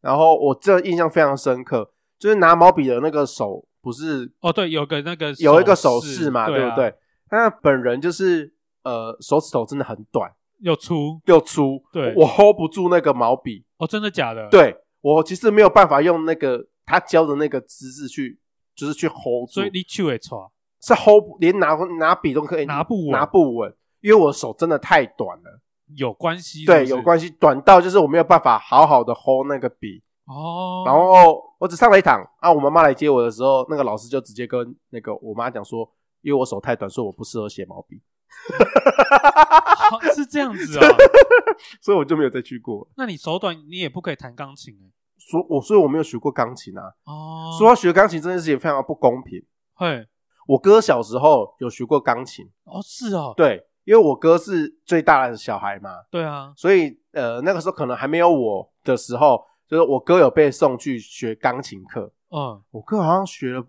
[0.00, 6.94] 然后我这印象非常深刻，就是拿毛笔的那个手，不是哦，对，有个那个有一个手势嘛，对，啊、对不对？
[7.28, 13.64] 他本人就是呃，手指头真的很短，又粗又粗，对，我 hold 不住那个毛笔。
[13.78, 14.48] 哦，真的假的？
[14.48, 18.38] 对，我其实没有办法用那个他教的那个姿势去，
[18.76, 19.54] 就是去 hold 住。
[19.54, 23.74] 所以你去会错，是 hold 连拿拿笔都可以拿不稳，拿不稳。
[24.00, 25.60] 因为我手真的太短了，
[25.96, 30.82] 有关系，对，有关系，短到就是我没有办法好好的 hold 那个笔哦。
[30.86, 35.88] 然后我只上了一堂啊，我妈妈来接我的时候，那个老师就直接跟那个我妈讲说，
[36.22, 38.00] 因为我手太短，所以我不适合写毛笔。
[40.14, 40.88] 是这样子啊，
[41.80, 42.86] 所以我就没有再去过。
[42.96, 44.92] 那你手短，你也不可以弹钢琴哎。
[45.18, 46.82] 所我所以我没有学过钢琴啊。
[47.04, 49.42] 哦，说要学钢琴这件事情非常的不公平。
[49.74, 50.06] 嘿，
[50.46, 52.46] 我哥小时候有学过钢琴。
[52.64, 53.65] 哦，是哦，对。
[53.86, 63.64] 因为我哥是最大的小孩嘛，对啊，所以呃那个时候可能还没有我的时候，就是我哥有被送去学钢琴课，嗯，我哥好像学了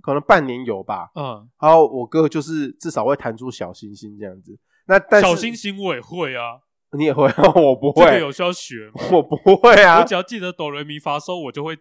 [0.00, 4.58] 可能半年有吧，嗯，然后我哥就是至少会弹出小星星这样子。
[4.86, 6.60] 那但是小星星我也会啊，
[6.96, 9.02] 你也会， 我不会，这个有需要学吗？
[9.12, 11.76] 我不会啊，我只要记得哆来咪发嗦，我就会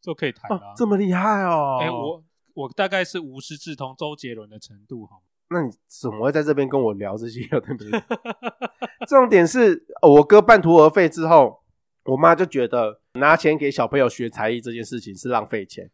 [0.00, 0.74] 就可以弹了、啊哦。
[0.76, 1.78] 这么厉害哦！
[1.80, 2.22] 哎、欸，我
[2.54, 5.16] 我大概是无师自通周杰伦的程度哈。
[5.52, 8.04] 那你怎么会在这边跟我聊这些有的没的？
[9.08, 11.60] 重点是我哥半途而废之后，
[12.04, 15.90] 我妈就觉得拿钱给小朋友学才艺这件事情是浪费钱。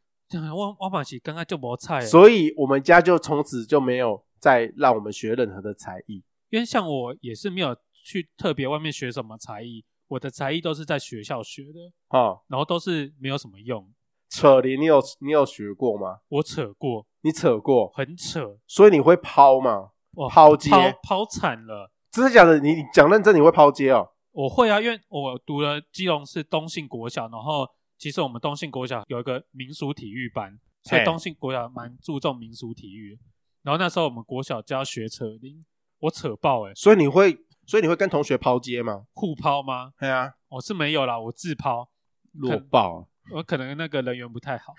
[0.55, 6.23] 我我马是刚刚就没菜，所以我们家就从此就没有再让我们学任何的才艺。
[6.51, 13.91] 因为像我也是没有去特别外面学什么才艺，我的才艺都是在学校学的啊，哦、然后都是没有什么用。
[14.29, 16.19] 扯铃，你有你有学过吗？
[16.29, 18.57] 我扯过，你扯过，很扯。
[18.67, 19.91] 所以你会抛吗？
[20.31, 21.91] 抛接，抛抛惨了。
[22.11, 22.59] 真的假的？
[22.59, 24.09] 你讲认真，你会抛接哦？
[24.33, 33.19] 我会啊，因为我读了基隆市东信国小，然后其实我们东信国小有一个民俗体育班，所以东信国小蛮注重民俗体育。
[33.63, 35.67] 然后那时候我们国小就要学扯铃，
[35.99, 36.75] 我扯爆哎、欸。
[36.75, 37.37] 所以你会，
[37.67, 39.05] 所以你会跟同学抛接吗？
[39.13, 39.93] 互抛吗？
[40.01, 41.91] 对啊，我是没有啦，我自抛，
[42.33, 43.07] 弱爆。
[43.31, 44.75] 我可能那个人缘不太好，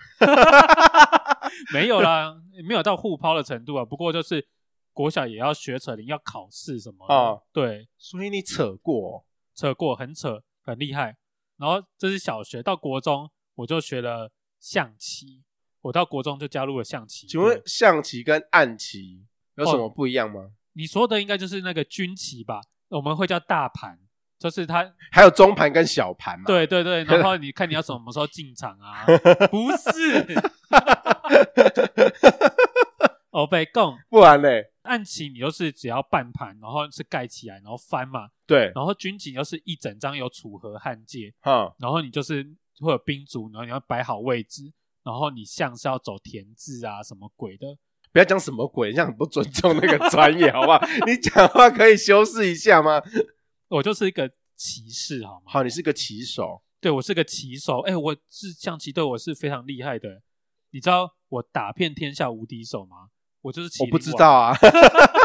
[1.72, 2.34] 没有啦，
[2.66, 3.84] 没有到互抛的程度啊。
[3.84, 4.46] 不过就是
[4.92, 7.14] 国小也要学扯铃，要考试什么啊。
[7.14, 11.16] 哦，对，所以你扯过，扯过，很扯，很厉害。
[11.56, 15.42] 然后这是小学，到国中我就学了象棋。
[15.82, 17.26] 我到国中就加入了象棋。
[17.26, 19.24] 请问象棋跟暗棋
[19.56, 20.40] 有什么不一样吗？
[20.40, 22.60] 哦，你说的应该就是那个军棋吧？
[22.88, 23.98] 我们会叫大盘。
[24.40, 26.46] 就是他还有中盘跟小盘嘛？
[26.46, 29.04] 对对对，然后你看你要什么时候进场啊？
[29.50, 30.24] 不是，
[33.30, 34.72] 哦被供，不然嘞？
[34.82, 38.28] 暗棋你就是只要半盘，然后是盖起来，然后翻嘛。
[38.46, 42.42] 对，然后军警又是一整张有楚河汉界，嗯，然后你就是
[42.80, 44.72] 会有兵卒，然后你要摆好位置，
[45.04, 47.66] 然后你像是要走田字啊什么鬼的，
[48.10, 50.80] 不要讲什么鬼，这样很不尊重那个专业，好不好？
[51.06, 53.02] 你讲话可以修饰一下吗？
[53.70, 55.42] 我就是一个骑士，好吗？
[55.46, 56.60] 好，你是个棋手。
[56.80, 57.78] 对，我是个棋手。
[57.80, 60.22] 哎、欸，我是象棋对我是非常厉害的。
[60.70, 63.10] 你知道我打遍天下无敌手吗？
[63.42, 63.84] 我就是棋。
[63.84, 64.56] 我不知道啊，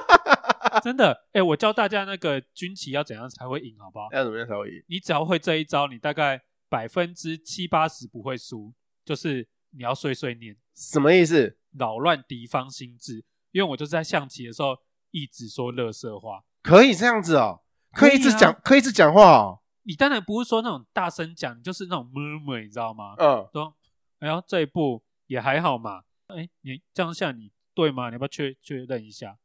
[0.84, 1.12] 真的。
[1.29, 4.10] 哎、欸，我教大家那个军棋要怎样才会赢，好不好？
[4.12, 4.84] 要怎么样才会赢？
[4.89, 8.73] 你只要会这一招，你大概百分之七八十不会输。
[9.03, 11.58] 就是你要碎碎念，什么意思？
[11.71, 13.25] 扰乱敌方心智。
[13.51, 14.75] 因为我就是在象棋的时候
[15.12, 17.62] 一直说乐色话，可以这样子哦。
[17.95, 19.60] 可以一直讲，可以一直讲话哦。
[19.84, 23.15] 你当然不是说那种大声讲，就是那种 murmur，你知道吗？
[23.17, 23.47] 嗯。
[23.53, 23.73] 说，
[24.19, 26.01] 哎呦，这一步也还好嘛。
[26.27, 28.10] 哎，你这样下你对吗？
[28.10, 29.38] 你要不要确确认一下？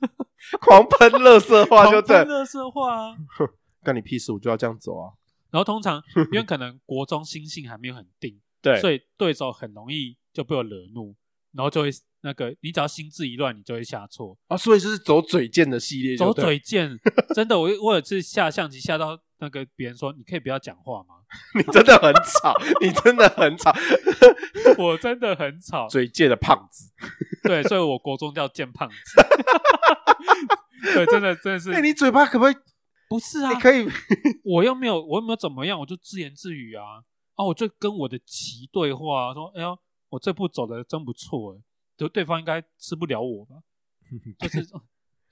[0.60, 2.24] 狂喷乐色话就对。
[2.24, 3.16] 狂喷垃圾话啊！
[3.84, 5.12] 干你屁事，我就要这样走啊。
[5.50, 11.14] 然后通常因为可能国中心性还没有很定， 对，所以对手很容易就被我惹怒，
[11.52, 11.90] 然后就会。
[12.22, 14.56] 那个，你只要心智一乱，你就会下错啊！
[14.56, 16.98] 所以就是走嘴贱的系列，走嘴贱，
[17.34, 21.16] 真的，我我有一次下象棋下到那个别人说：“你可以不要讲话吗？”
[21.54, 23.72] 你真的很吵，你真的很吵，
[24.76, 26.90] 我真的很吵，嘴贱的胖子。
[27.44, 28.96] 对，所以我国中叫贱胖子。
[30.92, 31.70] 对，真的真的是。
[31.72, 32.54] 哎，你嘴巴可不可以？
[33.08, 33.88] 不是啊，你可以。
[34.44, 36.84] 我又没有，我又没有怎么样，我就自言自语啊
[37.36, 37.44] 啊！
[37.44, 39.78] 我就跟我的棋对话，说：“哎呦，
[40.10, 41.62] 我这步走的真不错哎。”
[42.00, 43.56] 就对方应该吃不了我吧？
[44.40, 44.60] 就是，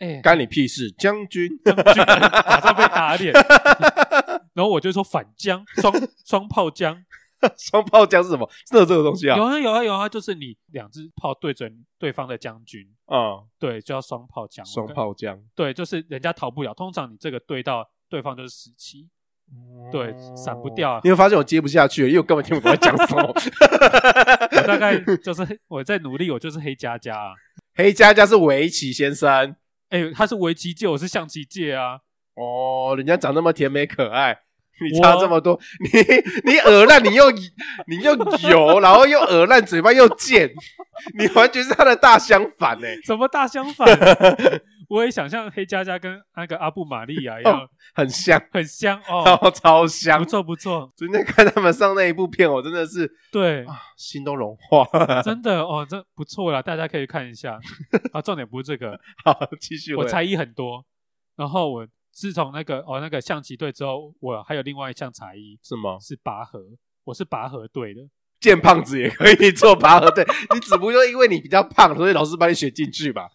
[0.01, 3.33] 哎、欸，干你屁事，将军，将军马上被打脸。
[4.53, 5.91] 然后我就说反将，双
[6.27, 7.03] 双炮将，
[7.57, 8.47] 双炮将是什么？
[8.71, 9.39] 是有这个东西啊？
[9.39, 14.63] 有啊有啊有啊，就是你两只炮对准对方的将军啊，嗯、对，就叫双炮将。
[14.67, 16.75] 双炮将，对，就是人家逃不了。
[16.75, 19.09] 通常你这个对到对方就是死棋。
[19.91, 21.01] 对，散不掉、啊。
[21.03, 23.23] 你会发现我接不下去，因为我根本听不懂在讲什么。
[24.53, 27.33] 我大概就是我在努力，我就是黑佳佳啊。
[27.75, 29.57] 黑佳佳是围棋先生，
[29.89, 32.01] 哎、欸，他是围棋界，我是象棋界啊。
[32.35, 34.37] 哦，人家长那么甜美可爱，
[34.81, 38.15] 你差这么多，你你耳烂，你又你又
[38.51, 40.51] 油，然后又耳烂，嘴巴又贱，
[41.19, 43.01] 你完全是他的大相反哎、欸。
[43.05, 43.89] 什么大相反？
[44.89, 49.23] 我也想像黑佳佳跟那个阿布玛利亚一样，哦、很香，很香哦，
[49.53, 50.91] 超，超香，不错不错。
[50.97, 57.59] 昨天看他们上那一部片，我真的是对、啊、心都融化了，真的哦，这不错啦，大家可以看一下。
[58.13, 59.95] 啊，重点不是这个， 好，继续。
[59.95, 60.83] 我才艺很多，
[61.37, 65.99] 然后我自从那个哦那个象棋队之后，我还有另外一项才艺，是吗？
[66.01, 66.59] 是拔河，
[67.05, 68.01] 我是拔河队的。
[68.41, 70.25] 见胖子也可以做拔河队，
[70.55, 73.29] 你只不过因为你比较胖，所以老师把你选进去吧。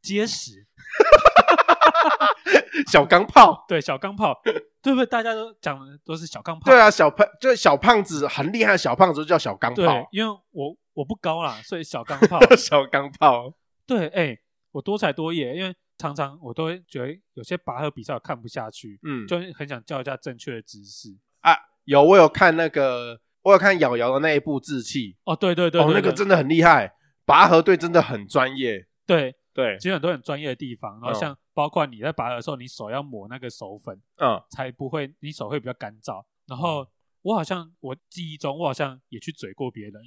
[0.00, 0.64] 结实。
[2.90, 4.38] 小钢炮，对，小钢炮，
[4.82, 5.06] 对不对？
[5.06, 6.70] 大家都讲的都是小钢炮。
[6.70, 9.76] 对啊，小胖就是小胖子，很厉害的小胖子就叫小钢炮。
[9.76, 13.54] 对，因为我我不高啦，所以小钢炮， 小钢炮。
[13.86, 14.40] 对，哎、欸，
[14.72, 21.54] 我多才多艺，因为常常我都会觉得有些拔河比赛我看不下去，嗯，就很想教一下正确的姿势啊。
[21.84, 25.16] 有，我有看那个，我有看瑶瑶的那一部志气。
[25.24, 26.92] 哦，对对对，对，对，哦，那个真的很厉害，
[27.24, 28.86] 拔河队真的很专业。
[29.06, 29.36] 对。
[29.54, 36.24] 对，其实很多很专业的地方，然后像包括你在拔河的时候，你手要抹那个手粉，嗯，才不会你手会比较干燥。
[36.48, 36.84] 然后
[37.22, 39.94] 我好像我记忆中，我好像也去嘴过别人。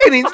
[0.00, 0.28] 哎、欸，你这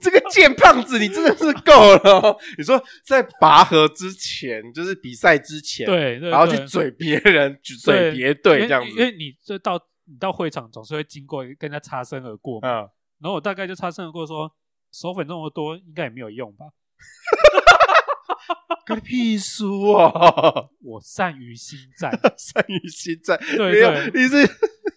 [0.00, 2.38] 这个贱胖子，你真的是够了。
[2.56, 14.48] 你说在拔河之前，就是比赛之前，对，对，对，然后去嘴别人，嘴别队这样子，因为你这到你到会场总是会经过跟人家擦身而过，嗯，然后我大概就擦身而过说。
[14.94, 16.66] 手粉那么多，应该也没有用吧？
[18.86, 20.68] 个屁书啊！
[20.84, 23.36] 我善于心战， 善于心战。
[23.38, 24.46] 对对，对，你是《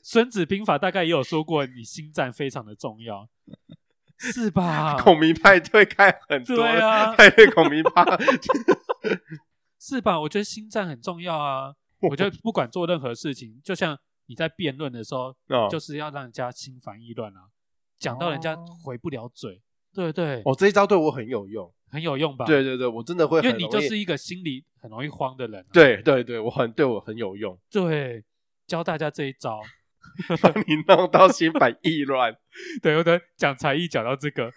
[0.04, 3.28] 孙子兵法》大概也有说过，你心战非常的重要，
[4.20, 5.02] 是吧？
[5.02, 8.04] 孔明派对开很多，对啊，派对孔明派，
[9.80, 10.20] 是吧？
[10.20, 11.74] 我觉得心战很重要啊！
[12.02, 17.48] 我觉得不管做任何事情，就像你在辩论的时候，哦、就是要让人家心烦意乱啊，
[17.98, 19.64] 讲到人家回不了嘴。
[19.98, 22.46] 对对，哦，这一招对我很有用，很有用吧？
[22.46, 25.66] 对对对，我真的会很，因为你就是一个心里很容易慌的人啊。
[25.74, 27.58] 对对对，我很对我很有用。
[27.72, 28.24] 对，
[28.68, 29.60] 教大家这一招，
[30.40, 32.32] 把你弄到心烦意乱。
[32.80, 34.54] 对，我的讲才艺讲到这个，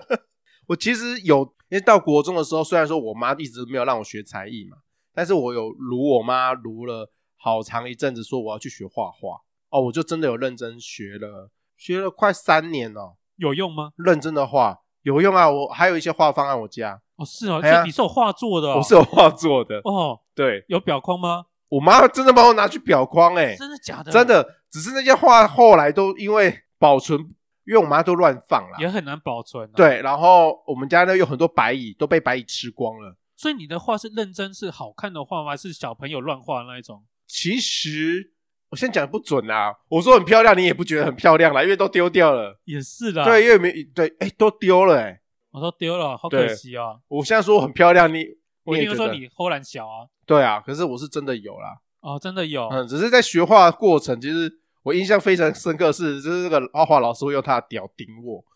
[0.68, 4.78] 我其实有，因为到国中的时候，虽然说我妈一直没有让我学才艺嘛，
[5.12, 9.42] 但是我有卢我妈卢了好长一阵子，说我要去学画画。
[9.68, 13.18] 哦，我就真的有认真学了，学了快三年了。
[13.40, 13.90] 有用吗？
[13.96, 15.48] 认真的画有用啊！
[15.48, 17.00] 我还有一些画方案我家。
[17.16, 18.76] 哦，是哦，这你是有画作的哦？
[18.76, 20.20] 我是有画作的哦。
[20.34, 21.46] 对，有裱框吗？
[21.70, 24.12] 我妈真的帮我拿去裱框，哎，真的假的？
[24.12, 27.18] 真的，只是那些画后来都因为保存，
[27.64, 29.72] 因为我妈都乱放了，也很难保存啊。
[29.74, 33.16] 对，然后我们家呢有很多白蚁，都被白蚁吃光了。
[33.36, 35.52] 所以你的画是认真是好看的画吗？
[35.52, 37.04] 还是小朋友乱画的那一种？
[37.26, 38.34] 其实。
[38.70, 39.74] 我现在讲的不准啊！
[39.88, 42.56] 我说很漂亮，你也不觉得很漂亮啦，因为都丢掉了。
[42.64, 47.00] 也是的，对，因为没对，哎、欸，都丢了、欸，哎，我都丢了，好可惜啊！
[47.08, 48.24] 我现在说很漂亮，你，
[48.62, 50.06] 我一定说你忽然小啊。
[50.24, 51.78] 对啊，可是我是真的有啦。
[52.00, 52.68] 哦，真的有。
[52.68, 54.48] 嗯，只是在学画过程，其实
[54.84, 58.40] 我印象非常深刻是，就是这个画画老师会用他的屌顶我。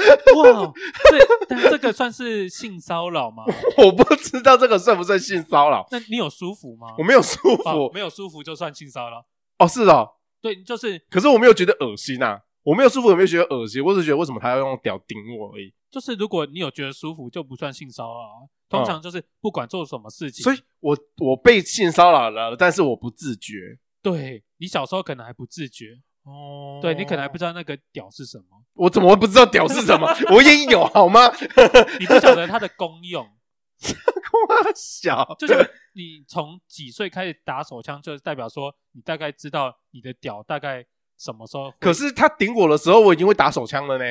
[0.36, 0.72] 哇，
[1.10, 3.44] 这， 但这个算是性骚扰吗？
[3.78, 5.86] 我不知道这个算不算性骚扰。
[5.90, 6.94] 那你有舒服吗？
[6.98, 9.24] 我没有舒服，哦、没有舒服就算性骚扰。
[9.58, 10.08] 哦，是哦，
[10.40, 10.98] 对，就是。
[11.10, 15.72] 可是我没有觉得恶心啊，我没有舒服，也没有觉得恶心，我只是觉得为什么他要用屌顶我而已。
[15.90, 18.48] 就是如果你有觉得舒服，就不算性骚扰。
[18.68, 23.78] 通常就是不管做什么事情，嗯、所以我我被性骚扰了，但是我不自觉。
[24.00, 26.00] 对，你小时候可能还不自觉。
[26.30, 30.06] 哦，对，你可能还不知道那个屌是什么，我怎么会不知道屌是什么？
[30.32, 31.30] 我也有好吗？
[31.98, 33.24] 你不晓得它的功用，
[34.48, 35.54] 哇小，就是
[35.94, 40.84] 你从几岁开始打手枪，就代表说你大概知道你的屌大概
[41.18, 41.72] 什么时候。
[41.80, 44.04] 可是他顶我的时候，我已经会打手枪了呢。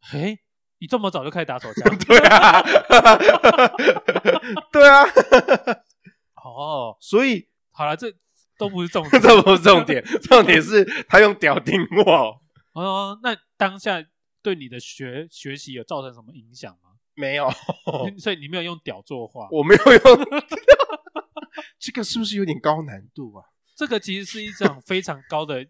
[0.00, 0.38] 嘿，
[0.78, 1.98] 你这么早就开始打手枪？
[1.98, 2.62] 对啊，
[4.72, 5.04] 对啊。
[6.44, 8.12] 哦，所以好了，这。
[8.62, 12.40] 都不是重 点，这不是重点， 重点是他用屌顶我。
[12.74, 14.02] 哦，那当下
[14.40, 16.90] 对你的学学习有造成什么影响吗？
[17.14, 17.50] 没有，
[18.18, 19.48] 所以你没有用屌作画。
[19.50, 20.00] 我没有用，
[21.78, 23.44] 这个是不是有点高难度啊？
[23.74, 25.66] 这个其实是一种非常高的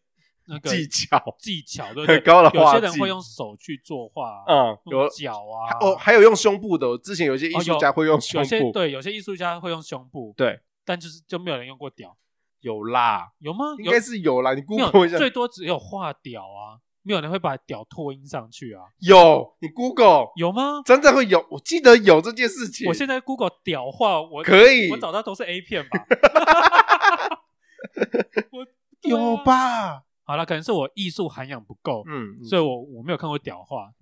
[0.47, 2.17] 那个技巧，技巧对不对？
[2.17, 2.51] 很高的。
[2.57, 6.97] 有些人会用手去作画，嗯，有脚啊，哦，还有用胸部的。
[6.99, 12.17] 之前有些艺术家会用胸部，对，有些艺术家会用胸部，对，但就是就没有人用过屌。
[12.63, 13.75] 有啦，有吗？
[13.79, 14.55] 应该是有啦。
[14.55, 18.85] 你 Google 一下，最多只有画屌啊，没有人会把屌拓音上去啊。
[19.01, 20.81] 有，你 Google 有吗？
[20.85, 22.89] 真的会有，我记得有这件事情。
[22.89, 26.07] 我现在 Google 屌画，我可以，我找到都是 A 片吧？
[28.53, 28.67] 我
[29.03, 30.05] 有吧？
[30.25, 33.93] 好了，可能是我艺术涵养不够，嗯，所以我我没有看过屌画。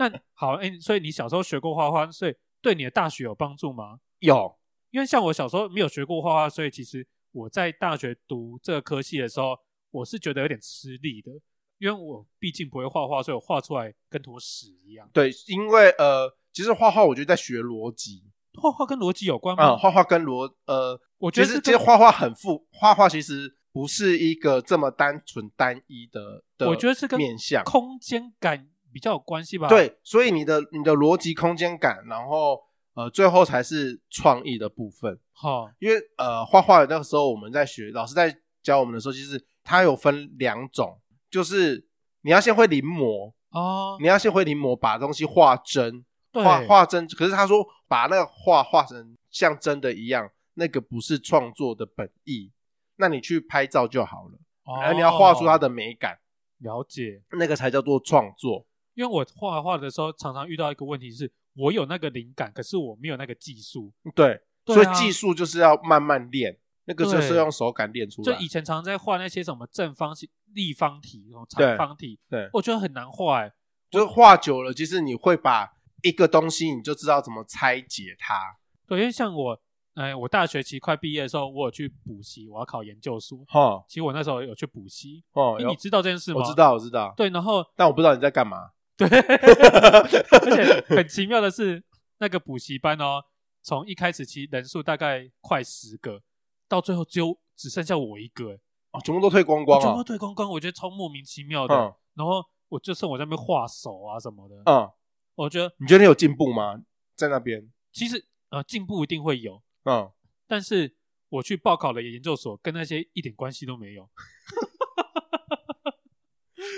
[0.00, 4.00] 那好，哎，所以你小时候学过画画，所以对你的大学有帮助吗？
[4.18, 4.58] 有，
[4.90, 7.06] 因为像我小时候没有学过画画，所以其实。
[7.32, 9.58] 我在大学读这个科系的时候，
[9.90, 11.32] 我是觉得有点吃力的，
[11.78, 15.08] 因为我毕竟不会画画，所以我画出来跟坨屎一样。
[15.12, 18.24] 对，因为呃，其实画画我觉得在学逻辑，
[18.54, 19.70] 画画跟逻辑有关吗？
[19.70, 29.68] 嗯，画画跟逻呃，我觉得其实画画很复，画画其实不是一个这么单纯单一的，的，我觉得是跟面向空间感比较有关系吧。
[29.68, 32.67] 对，所以你的你的逻辑空间感，然后。
[32.98, 35.20] 呃，最后才是创意的部分。
[35.32, 41.86] 好、哦，因为呃，画画的那个时候我们在学，老师在教我们的时候，其实它有分两种，就是
[42.22, 47.06] 你要先会临摹哦，你要先会临摹，把东西画真，画画真。
[47.06, 52.50] 可是他说把那个画画成像真的一样，那个不是创作的本意。
[52.96, 54.38] 那你去拍照就好了，
[54.82, 56.18] 然后、哦、你要画出它的美感，
[56.58, 58.66] 了解，那个才叫做创作。
[58.94, 63.92] 因为我画画的时候，常常遇到一个问题是，我有那个灵感，可是我没有那个技术。
[64.14, 68.32] 对，所以技术就是要慢慢练，那个就是用手感练出来。
[68.32, 73.52] 就以前常常在画那些什么正方形、立方体、长方体，对，对我觉得很难画、欸。
[73.90, 75.68] 就是画久了，其实你会把
[76.02, 78.56] 一个东西，你就知道怎么拆解它。
[78.86, 79.60] 对，因为像我。
[79.94, 83.36] 哎，我大学期快毕业的时候，我有去补习，我要考研究所。
[83.48, 85.24] 哈，其实我那时候有去补习。
[85.32, 86.38] 哦，你知道这件事吗？
[86.38, 87.12] 我知道，我知道。
[87.16, 88.70] 对，然后但我不知道你在干嘛。
[88.98, 91.82] 对， 而且很奇妙的是，
[92.18, 93.24] 那个补习班哦，
[93.62, 96.20] 从一开始其实人数大概快十个，
[96.68, 98.52] 到最后只有只剩下我一个。
[98.52, 98.58] 哎，
[98.90, 99.86] 哦，全部都退光光了。
[99.86, 101.74] 全部退光光，我觉得超莫名其妙的。
[102.14, 104.56] 然后我就剩我在那边画手啊什么的。
[104.66, 104.90] 嗯，
[105.36, 106.82] 我觉得你觉得你有进步吗？
[107.14, 107.70] 在那边？
[107.92, 109.62] 其实呃，进步一定会有。
[109.84, 110.10] 嗯，
[110.48, 110.96] 但是
[111.28, 114.08] 我去报考的研究所跟那些一点关系都没有。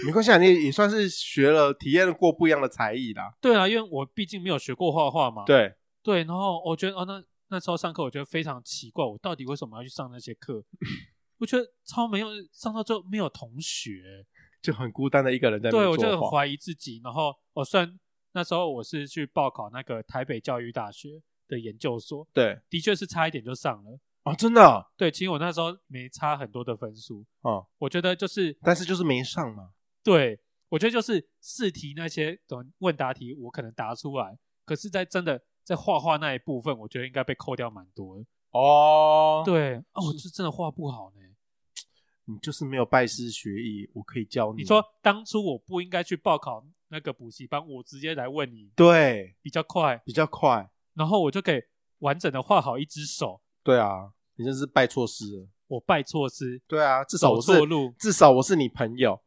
[0.07, 3.33] 没关系啊，你也算是学了、体验过不一样的才艺啦。
[3.41, 5.45] 对啊，因为我毕竟没有学过画画嘛。
[5.45, 10.65] 对对，然后我觉得哦，那那时候上课我觉得非常奇怪，我到底为什么要去上那些课？
[11.39, 14.25] 我觉得超没有，上到最后没有同学，
[14.63, 15.79] 就很孤单的一个人在那。
[15.79, 17.01] 对，我就很怀疑自己。
[17.05, 17.99] 然后我虽然
[18.33, 21.23] 那时候我是去报考那个台北教育大学。
[21.51, 29.71] 的研究所，对，的确是差一点就上了哦，真的、啊，对，其实我那时候没差很多的分数啊，我觉得就是，但是就是没上嘛，
[30.03, 41.21] 对，我觉得就是试题那些等问答题我可能答出来，可是，在真的在画画那一部分，我觉得应该被扣掉蛮多的哦，对，哦，我是真的画不好呢，
[42.25, 44.63] 你就是没有拜师学艺，我可以教你。
[44.63, 50.71] 你说当初我不应该去报考那个补习班，我直接来问你，对，比较快，比较快。
[50.95, 51.63] 然后我就可以
[52.01, 53.41] 完整的画好一只手。
[53.63, 55.49] 对啊，你真是拜错师了。
[55.69, 56.61] 我拜错师。
[56.67, 57.53] 对啊，至少我是
[57.99, 59.21] 至少我是你朋友，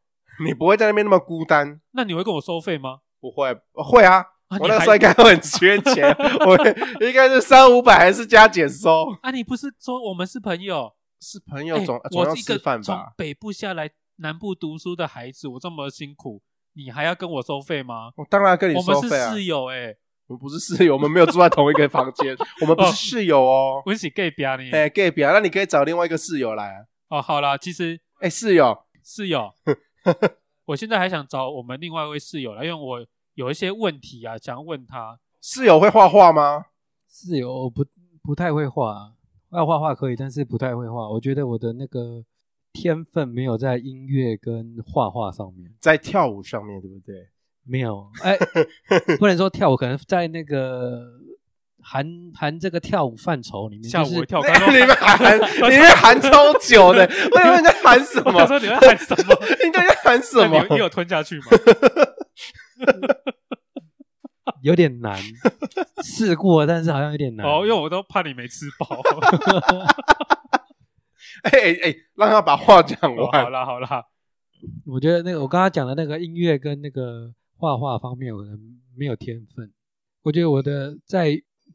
[0.45, 1.79] 你不会在那边那么孤单。
[1.91, 2.99] 那你会跟我收费吗？
[3.19, 4.25] 不会，会啊。
[4.47, 6.15] 啊我那个时候应该会很缺钱，
[6.45, 6.57] 我
[7.05, 9.05] 应该是三五百还是加减收。
[9.21, 10.93] 啊，你不是说我们是朋友？
[11.19, 12.84] 是朋友总总要吃饭吧？
[12.84, 16.41] 从北部下来南部读书的孩子，我这么辛苦，
[16.73, 18.11] 你还要跟我收费吗？
[18.15, 18.97] 我当然跟你收费啊。
[18.97, 19.97] 我们是室友哎、欸。
[20.27, 23.81] 我们不是室友，我们没有住在同一个房间，我们不是室友哦。
[23.86, 26.86] 我是 gay 表你，哎，gay 表，那你可以找另外一个室友来啊。
[27.09, 29.53] 哦，好啦，其实，哎，室友，室友，
[30.65, 35.19] 我现在还想找我们另外一位室友来，因为我有一些问题啊，想要问他。
[35.41, 36.65] 室友会画画吗？
[37.09, 37.85] 室友不
[38.23, 39.13] 不太会画，
[39.51, 41.09] 要画画可以，但是不太会画。
[41.09, 42.23] 我觉得我的那个
[42.71, 47.27] 天分没有在音乐跟画画上面，在跳舞上面，对不对？
[47.65, 48.37] 没有，哎，
[49.19, 51.07] 不能说跳舞，可能在那个
[51.84, 55.38] 含含这个跳舞范畴里面，就是跳， 你们含，
[55.69, 58.41] 你们含超久的，我以为你在含什么？
[58.41, 59.36] 我说你在含什么？
[59.63, 60.65] 你在含什么？
[60.71, 61.45] 你有吞下去吗？
[64.61, 65.19] 有点难，
[66.03, 67.45] 试过，但是好像有点难。
[67.45, 68.88] 哦，因为我都怕你没吃饱。
[71.43, 73.43] 哎哎哎，让他把话讲完。
[73.43, 74.05] 好啦好啦，
[74.86, 77.34] 我觉得那个我刚刚讲的那个音乐跟那个。
[77.55, 78.59] 画画方面，我可能
[78.97, 79.71] 没有天分。
[80.23, 81.29] 我觉得我的在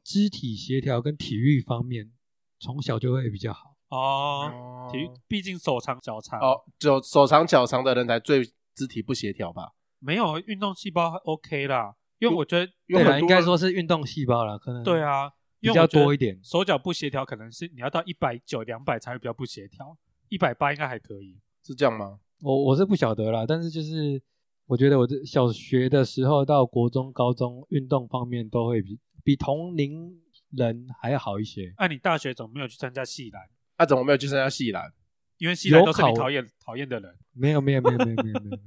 [0.09, 2.11] 肢体协调跟体育方面，
[2.59, 4.88] 从小就会比较好哦。
[4.90, 8.42] 体育毕竟手长脚长哦，就手长脚长的人才最
[8.74, 9.74] 肢体不协调吧？
[9.98, 15.30] 没有运动细胞还 OK 啦，因为我觉得对啦，应该说是运动细胞啦，可能对啊，
[15.61, 16.40] 比较多一点。
[16.42, 19.94] 手脚不协调，可能是你要到一百九、两百才会比较不协调，
[20.30, 22.18] 一百八应该还可以，是这样吗？
[22.40, 24.22] 我我是不晓得啦，但是就是。
[24.68, 31.72] 我觉得我这小学的时候到国中、高中运动方面都会比比同龄人还要好一些。
[31.78, 33.42] 那、啊、你大学怎么没有去参加系篮？
[33.78, 34.92] 那、啊、怎么没有去参加系篮？
[35.38, 37.16] 因为系篮都是你讨厌讨厌的人。
[37.32, 38.58] 没有没有没有没有没有没有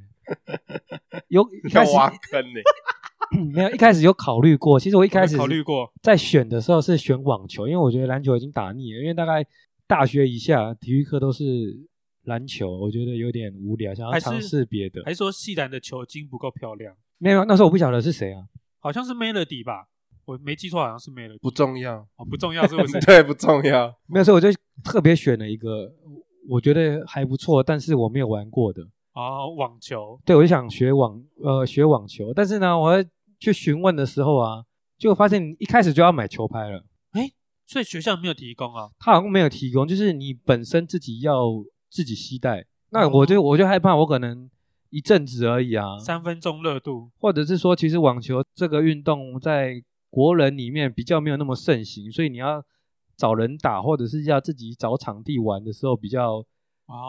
[1.28, 1.44] 有。
[1.46, 2.60] 有一开始挖坑呢？
[3.54, 4.80] 没有一开始有考虑过。
[4.80, 9.00] 其实我一开始考虑过，在选的时候是选网球，因为我觉得篮球已经打腻了。
[9.00, 9.46] 因为大概
[9.86, 11.91] 大学以下体育课都是。
[12.24, 15.02] 篮球我觉得有点无聊，想要尝试别的。
[15.06, 16.96] 还是说系篮的球精不够漂亮？
[17.18, 18.44] 没有，那时候我不晓得是谁啊，
[18.80, 19.88] 好像是 Melody 吧，
[20.26, 21.40] 我没记错，好像是 Melody。
[21.40, 23.00] 不重要哦，不重要是不是？
[23.06, 23.94] 对，不重要。
[24.08, 24.50] 没有，所以我就
[24.84, 25.92] 特别选了一个
[26.50, 28.82] 我觉得还不错，但是我没有玩过的
[29.14, 30.20] 哦，网球。
[30.26, 33.10] 对，我就想学网呃学网球，但是呢，我在
[33.40, 34.64] 去询问的时候啊，
[34.98, 36.86] 就发现你一开始就要买球拍了。
[37.12, 37.30] 哎，
[37.68, 38.90] 所以学校没有提供啊？
[39.00, 41.50] 他好像没有提供，就是你本身自己要
[41.92, 42.66] 自己携带。
[42.90, 44.50] 那我就我就害怕，我可能
[44.90, 52.64] 一阵子而已啊，三分钟热度，或者是说，其实网球这个运动在国人里面比较没有那么盛行，所以你要
[53.16, 56.44] 找人打，或者是要自己找场地玩的时候，比较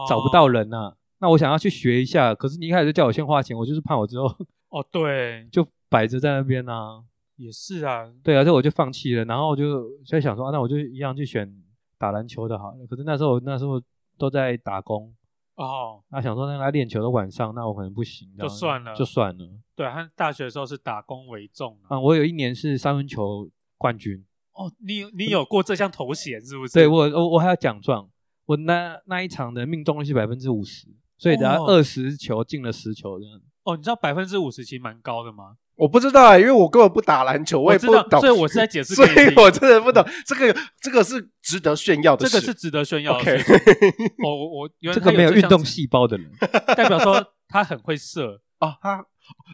[0.08, 0.94] 找不到人啊。
[1.20, 4.26] 那我想要去学一下，可是你一开始就叫我先花钱，我就是怕我之后
[4.68, 7.02] 哦，对， 就摆着在那边啊。
[7.36, 11.52] 也是啊，对啊，所以我就放弃了，然后我就在想说，啊，那我就一样去选
[11.98, 12.86] 打篮球的好了。
[12.86, 13.82] 可是那时候那时候
[14.22, 15.12] 都在打工。
[15.56, 19.50] 哦，那想说那个练球的晚上，那我可能不行，就算了，就算了。
[19.74, 21.98] 对，他大学的时候是打工为重啊。
[21.98, 24.24] 我有一年是三分球冠军。
[24.52, 26.72] 哦，你你有过这项头衔是不是？
[26.72, 28.08] 对，我我我还有奖状。
[28.46, 30.86] 我那那一场的命中率是百分之五十，
[31.18, 33.40] 所以等下二十球进了十球这样。
[33.64, 35.56] 哦，你知道百分之五十其实蛮高的吗？
[35.76, 38.94] 我不知道啊，因为我根本不打篮球，我也不懂，所以我是在解释。
[38.96, 43.32] 所以我真的不懂这个，这个是值得炫耀的，这个是值得炫耀的。
[44.22, 46.30] 我我我，这个没有运动细胞的人，
[46.76, 49.04] 代表说他很会射 哦，他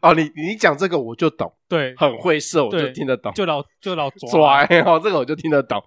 [0.03, 5.83] 哦，你你讲这个我就懂，对，很会射，我就听得懂，就老就老拽哦，这个我就听得懂，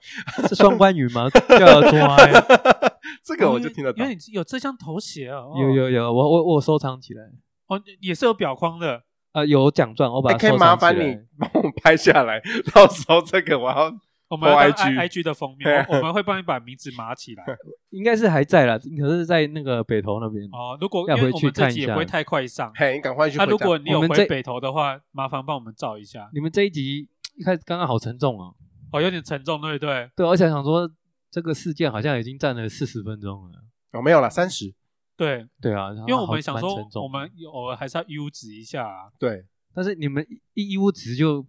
[0.47, 1.29] 是双关语吗？
[1.29, 2.43] 叫拽，
[3.23, 7.23] 这个我就听得懂，因为你有这张头衔啊，有有有，我我我收藏起来，
[7.71, 9.03] 哦，也是有表框的。
[9.31, 10.51] 呃，有奖状，我把它收藏起来。
[10.51, 12.41] 可以麻烦你帮我拍下来，
[12.73, 13.89] 到时候这个我要
[14.27, 17.45] 我们 I G I G 的封面，我们会帮你把名字码起来。
[17.91, 20.43] 应该是还在啦，可是在那个北投那边。
[20.51, 22.73] 哦，如果要回去看一下，也不会太快上。
[22.75, 23.37] 嘿，你赶快去。
[23.37, 26.29] 那如果你有回北投的话，麻烦帮我们照一下。
[26.33, 27.07] 你们这一集
[27.37, 28.53] 一开始刚刚好沉重哦，
[28.91, 30.09] 哦，有点沉重，对不对？
[30.13, 30.91] 对，而且想说
[31.29, 33.63] 这个事件好像已经占了四十分钟了。
[33.93, 34.73] 哦，没有了，三十。
[35.17, 39.11] 对对啊，因为我们想说，我们偶尔还是要优质一下啊。
[39.19, 39.45] 对。
[39.73, 41.47] 但是你们一一屋子就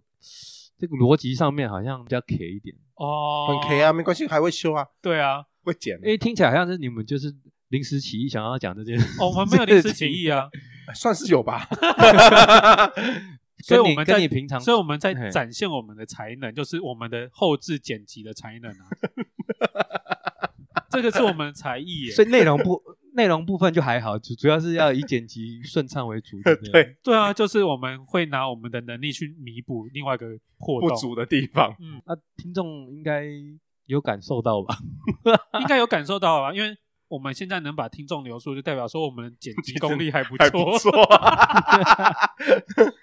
[0.77, 5.97] 这个逻辑上面好像比较 K 一点哦，很 K 啊，没关系，还会修啊，对啊，会剪。
[5.97, 7.35] 因为听起来好像是你们就是
[7.67, 9.21] 临时起意想要讲这件事。
[9.21, 10.47] 哦，我们没有临时起意啊，
[10.95, 11.67] 算是有吧。
[13.65, 18.87] 所以我们在你平常，所以我们在展现我们的才能，就是我们的后置剪辑的才能啊。
[20.89, 22.81] 这个是我们的才艺耶，所以内容不。
[23.15, 26.41] 内容部分就还好，主主要是要以剪辑 顺畅为主。
[26.71, 31.75] 对 对啊，就是我们会拿我们的能力去弥补另外一个破洞不足的地方。
[31.79, 33.25] 嗯，那、啊、听众应该
[33.85, 34.77] 有感受到吧？
[35.59, 36.53] 应该有感受到吧？
[36.53, 36.75] 因为
[37.07, 40.49] 我们现在能把听众留住，就代表说我们剪辑功力还不错。
[40.49, 40.91] 不错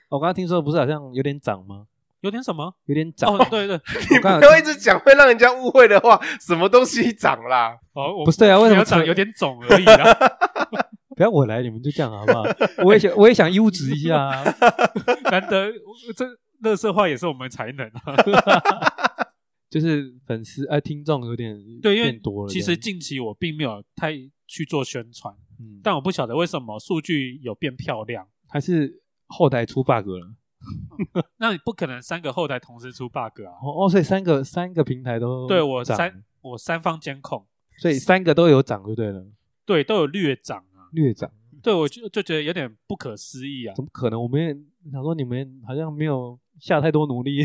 [0.08, 1.86] 我刚刚听说不是好像有点涨吗？
[2.20, 2.74] 有点什么？
[2.86, 3.76] 有点涨哦，对对，
[4.10, 7.76] 你不要一直讲会让人家误会的话，什么东西涨啦？
[7.94, 10.14] 哦，我不是对啊，为什么涨有点肿而已啊？
[11.16, 12.44] 不要我来，你们就这样好不好？
[12.84, 14.42] 我也想，我也想优质一下啊！
[15.30, 15.70] 难得
[16.16, 16.24] 这
[16.62, 18.14] 垃圾话也是我们才能啊！
[19.68, 22.48] 就是粉丝哎，听众有点对，因为多了。
[22.52, 24.12] 其实近期我并没有太
[24.46, 30.32] 去做宣传，嗯，但我不晓得为什么数据有变漂亮，还是后台出 bug 了？
[31.38, 33.56] 那你不可能三个后台同时出 bug 啊！
[33.62, 37.46] 哦，所以三个三个平台都对我三我三方监控，
[37.78, 39.24] 所以三个都有涨就对了。
[39.64, 41.30] 对，都有略涨啊，略涨。
[41.62, 43.74] 对，我就就觉得有点不可思议啊！
[43.74, 44.20] 怎么可能？
[44.22, 44.54] 我们也
[44.90, 46.38] 想说你们好像没有。
[46.60, 47.42] 下太多努力，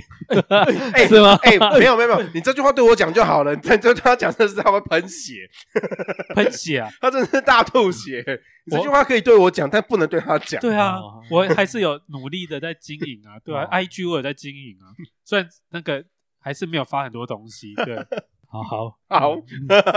[0.93, 1.39] 哎 是吗？
[1.43, 3.55] 哎，没有没有没有，你这句话对我讲就好了。
[3.55, 5.49] 但这句话讲的是他会喷血，
[6.36, 6.89] 喷血啊！
[6.99, 8.22] 他真的是大吐血。
[8.66, 10.59] 你这句话可以对我讲，但不能对他讲。
[10.59, 10.99] 对啊，
[11.32, 14.91] 我还是有努力的在经营啊，对啊，IG 我有在经营啊，
[15.24, 16.03] 虽然那个
[16.41, 17.74] 还是没有发很多东西。
[17.86, 17.95] 对，
[18.49, 19.38] 好好好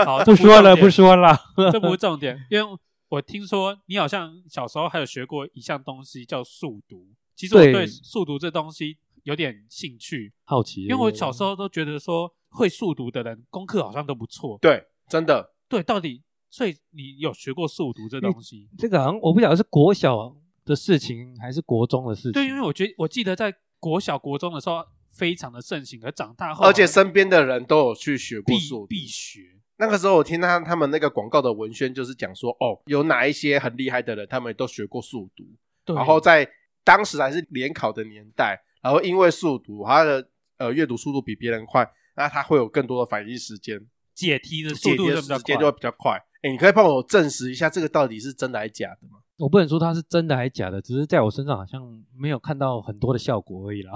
[0.05, 1.37] 好，不说了不说了，
[1.73, 2.77] 这不是重点，因为
[3.09, 8.97] 我听说你好像小时候还有学过一项东西叫速读，其实我对速读这东西。
[9.23, 14.57] 有点兴趣，好奇，因为我小时候都觉得说会速读的人功课好像都不错。
[14.61, 18.69] 对，真的，对，到底，所以你有学过速读这东西？
[18.77, 20.33] 这个好像我不晓得是国小
[20.63, 22.31] 的事情还是国中的事情。
[22.31, 29.58] 对，因为我觉得我记得在国小、国中的时候非常的盛行，而长大后，而且身边的人都有去学过速读，必学。
[29.79, 36.47] 那个时候我听他他们那个广告的文宣，就是讲说，哦，有哪一些很厉害的人，他们都学过速读，然后在
[36.83, 38.61] 当时还是联考的年代。
[38.81, 43.77] 然后因为速读，他的呃阅读速度比别人快，那他会有更多的反应时间，
[44.15, 46.17] 解题的速度的时间就会比较快。
[46.41, 49.19] 哎，你可以帮我证实一下这个到底是真的还是假的吗？
[49.37, 51.81] 我不能说它是真的还是假的，只是在我身上好像
[52.17, 53.91] 没有看到很多的效果而已啦。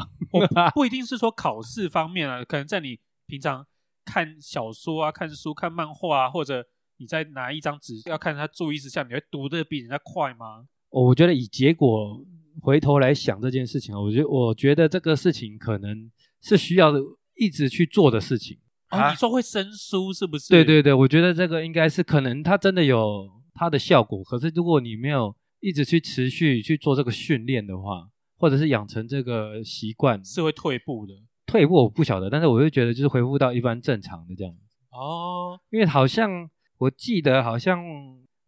[0.73, 3.65] 不一定是说考试方面啊，可能在你平常
[4.05, 6.65] 看小说啊、看书、看漫画啊，或者
[6.97, 10.65] 你在拿一张纸要看他注意事项，你会读的比人家快吗？
[10.89, 12.25] 我觉得以结果。
[12.61, 16.93] 回头来想这件事情，我觉得我觉得这个事情可能是需要
[17.35, 18.59] 一直去做的事情。
[18.89, 20.49] 啊，你说会生疏是不是？
[20.49, 31.13] 对对对，我觉得这个应该是可能它真的有它的效果，可是如果你没有一直去持续去做这个训练的话，或者是养成这个习惯，是会退步的。
[31.53, 34.75] 退步我不晓得，但是我就觉得就是恢复到一般正常的这样子。
[34.89, 36.49] 哦，因为好像
[36.79, 37.79] 我记得，好像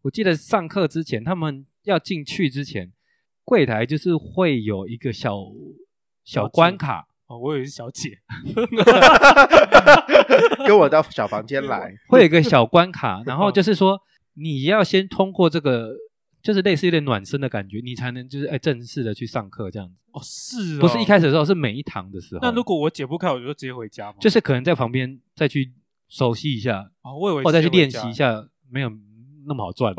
[0.02, 2.90] 我记得上课之前，他们要进去之前，
[3.44, 5.36] 柜台就是会有一个小
[6.24, 7.06] 小关卡。
[7.28, 8.18] 哦，我以为是小姐，
[10.66, 14.00] 跟我到小房间来，会有一个小关卡，然后就是说
[14.34, 15.92] 你要先通过这个，
[16.46, 19.94] 就是类似有点暖身的感觉，你才能就是哎正式的去上课这样子。
[20.12, 22.40] 哦，是哦，不是一开始的时候，是每一堂的时候。
[22.40, 24.18] 那如果我解不开，我就直接回家吗？
[24.20, 25.72] 就是可能在旁边再去
[26.08, 28.90] 熟悉一下，哦，我以为或再去练习一下，没有
[29.46, 29.92] 那么好赚。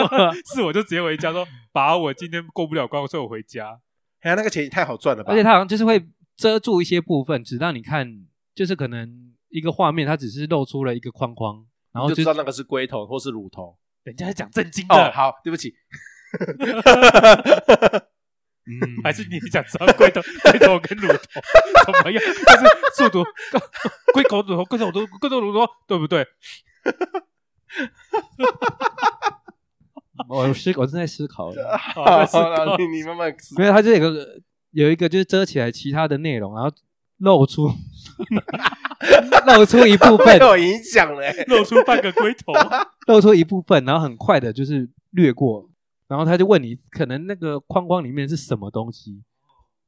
[0.54, 3.80] 是，我就直接回家说，把我今天过不了关，所以我回家。
[4.20, 5.32] 哎呀，那个钱也太好赚了吧！
[5.32, 6.06] 而且它好像就是会。
[6.36, 8.26] 遮住一些部分，只让你看，
[8.56, 13.76] 就是可能一个画面，它只是露出了一个框框，然后就，就知道那个是龟头或是乳头。
[14.04, 14.94] 人家在讲正经的。
[14.94, 15.74] 哦，好，对不起。
[18.66, 21.18] 嗯，还是你讲知道龟头、 龟头跟乳头
[21.84, 22.22] 怎么样？
[22.46, 23.22] 但是速度，
[24.14, 26.26] 龟头、乳头、龟头、乳头、龟头、乳头，对不对？
[30.28, 31.52] 我思，我正在思考。
[31.78, 32.26] 好了，
[32.78, 33.34] 你你慢慢。
[33.58, 34.40] 没有，它这个。
[34.70, 36.68] 有一个就是遮起来其他的内容，然后
[37.18, 37.68] 露出
[39.46, 42.52] 露出一部分，有影响嘞，露出半个龟头，
[43.06, 45.68] 露出一部分，然后很快的就是略过，
[46.08, 49.22] 然后他就问你，可能那个框框里面是什么东西？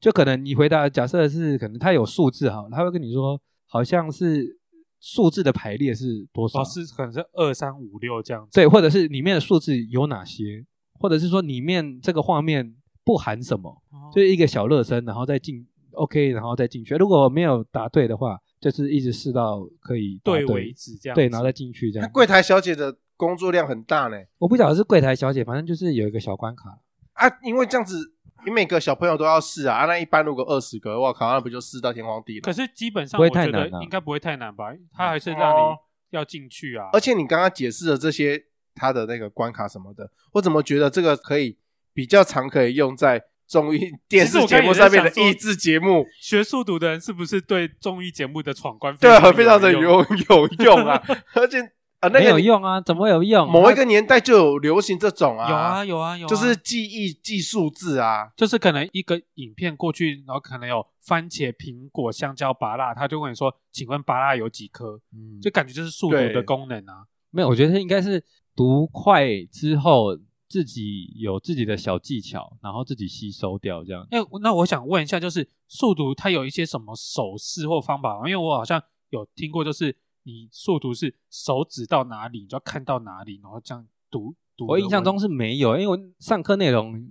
[0.00, 4.58] 就可能你回答，假设是可能他有数字哈，他会跟你说，好像是
[5.00, 6.60] 数字的排列是多少？
[6.60, 10.64] 哦，是可能是二三五六这样子，对，或者是里面的数字有哪些？
[10.98, 12.74] 或者是说里面这个画面。
[13.06, 13.72] 不含什么，
[14.12, 15.64] 就是一个小热身，然后再进
[15.96, 16.94] ，OK，然后再进去。
[16.94, 22.08] 如果没有答对的话，就是一直试到可以对，对为止，这样对，然后再进去这样。
[22.12, 26.78] 柜台小姐的工作量很大呢，我不晓得是柜台小姐，反正就是有一个小关卡
[27.14, 27.28] 啊。
[27.42, 29.78] 因为这样子，你每个小朋友都要试啊。
[29.78, 32.42] 啊，那一般如果二十个，我靠，那不就试到天荒地老？
[32.42, 34.72] 可是基本上我觉得应该不会太难吧？
[34.92, 35.76] 他还是让你
[36.10, 36.90] 要进去啊。
[36.92, 38.44] 而且你刚刚解释的这些，
[38.74, 41.58] 他的那个关卡什么的，我怎么觉得这个可以？
[41.96, 46.04] 比较常可以用在综艺电视节目上面的益智节目。
[46.20, 49.80] 学速读的人是不是对综艺节目的闯关对啊，非常的有
[50.28, 51.02] 有用啊？
[51.34, 51.60] 而且
[52.00, 52.80] 啊，那个有用啊？
[52.80, 53.50] 怎么有用？
[53.50, 67.06] 某一个年代就有流行这种啊，有啊有啊有，就是记忆记数字啊，就是可能一个影片过去，然后可能有番茄、苹果、香蕉、芭乐，他就问你说：“请问芭乐有几颗？”嗯，就感觉就是速读的功能啊。
[67.30, 68.22] 没有，我觉得应该是
[68.54, 70.18] 读快之后。
[70.48, 74.06] 自己有自己的小技巧，然后自己吸收掉这样。
[74.10, 78.28] 哎、欸，那我想问一下，就是速读它有一些什么手势或方法吗？
[78.28, 84.66] 因为我好像有听过，就是你速读是手指到哪里，你就要看到哪里，然后这样读读。
[84.66, 87.10] 我印象中是没有，因为我上课内容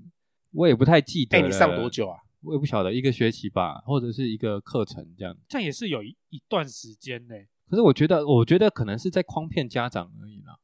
[0.51, 1.37] 我也不太记得。
[1.37, 2.19] 哎、欸，你上多久啊？
[2.41, 5.35] 我也不晓得，一个学期吧，或者是一个课程这样。
[5.49, 7.33] 这样也是有一一段时间呢。
[7.67, 10.55] 可是我觉得，我觉得可能是在诓骗家长而已啦。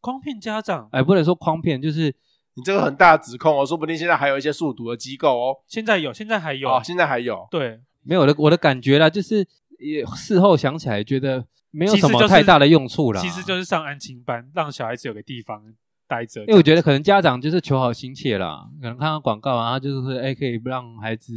[0.00, 0.88] 诓骗家长？
[0.92, 2.14] 哎，不能说诓骗，就是
[2.54, 5.56] 你这个很大的指控哦，说不定现在还有一些速读的机构哦。
[5.66, 7.46] 现在有，现在还有，哦，现在还有。
[7.50, 9.46] 对，没有的，我的感觉啦，就是
[9.78, 13.20] 也事后想起来，觉得没有什么太大的用处啦。
[13.20, 15.62] 其实就是上安亲班，让小孩子有个地方
[16.08, 16.40] 待着。
[16.42, 21.32] 因为我觉得可能家长就是求好心切啦，可能看到广告啊，就是哎，可以让孩子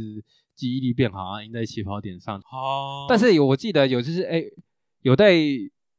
[0.56, 2.38] 记忆力变好啊，赢在起跑点上。
[2.38, 3.06] 哦。
[3.08, 4.42] 但是有我记得有就是哎，
[5.02, 5.36] 有在。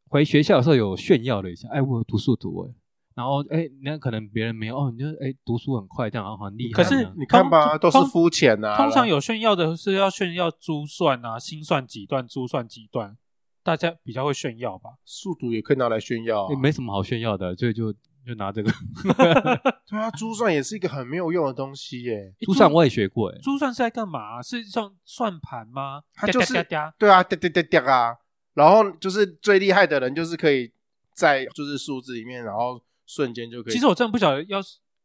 [0.09, 2.73] 回学校的时候有炫耀了一下，哎，我有读速读哎，
[3.15, 6.83] 然后哎，那可能别人没有哦，你就哎读书很快，这样很厉害。
[6.83, 8.77] 可是你看吧，都是肤浅呐。
[8.77, 13.17] 通常有炫耀的是要炫耀珠算啊，心算几段，珠算几段，
[13.63, 14.91] 大家比较会炫耀吧？
[15.03, 17.91] 速读也可以拿来炫耀，也没什么好炫耀的，所以就
[18.25, 18.71] 就拿这个。
[19.89, 22.33] 对啊，珠算也是一个很没有用的东西耶。
[22.41, 24.41] 珠算我也学过哎，珠算是在干嘛？
[24.41, 26.01] 是像算盘吗？
[26.13, 26.53] 它就是
[26.97, 28.15] 对啊，滴滴滴滴啊。
[28.55, 30.71] 然后就是最厉害的人，就是可以
[31.13, 33.73] 在就是数字里面，然后瞬间就可以。
[33.73, 34.59] 其实我真的不晓得要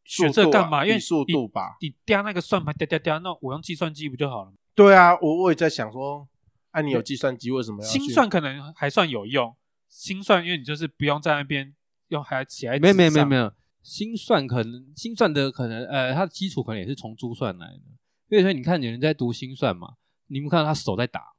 [0.05, 4.53] 学这干嘛，啊、因为速度吧，你嗲那个算盘，嗲嗲嗲，那我用计算机不就好了？
[4.74, 6.26] 对啊，我我也在想说，
[6.70, 7.88] 哎、啊，你有计算机为什么要？
[7.88, 9.55] 心算可能还算有用，
[9.88, 11.74] 心算因为你就是不用在那边
[12.09, 12.78] 用，还要起来。
[12.78, 17.82] 没有没有没有没有，心算可能心算的可能呃，它的基础可能也是从珠算来的。
[18.28, 19.94] 所以说你看有人在读心算嘛，
[20.28, 21.32] 你们看到他手在打。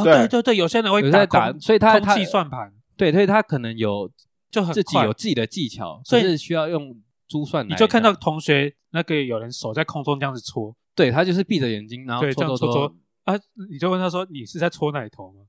[0.00, 4.10] 哦，对对对，有些人会在打，所以他空气算盘，对，所以他可能有
[4.50, 6.94] 就自己有自己的技巧，所以是需要用
[7.28, 7.66] 珠算。
[7.68, 12.94] 你就看到同学那个有人手在空中这样子搓，对，他就是闭着眼睛，然后搓搓搓，
[13.24, 13.34] 啊，
[13.70, 15.40] 你就问他说：“你是在搓奶头吗？”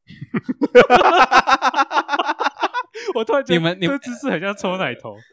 [3.15, 5.15] 我突然觉得你们你们姿势很像搓奶头。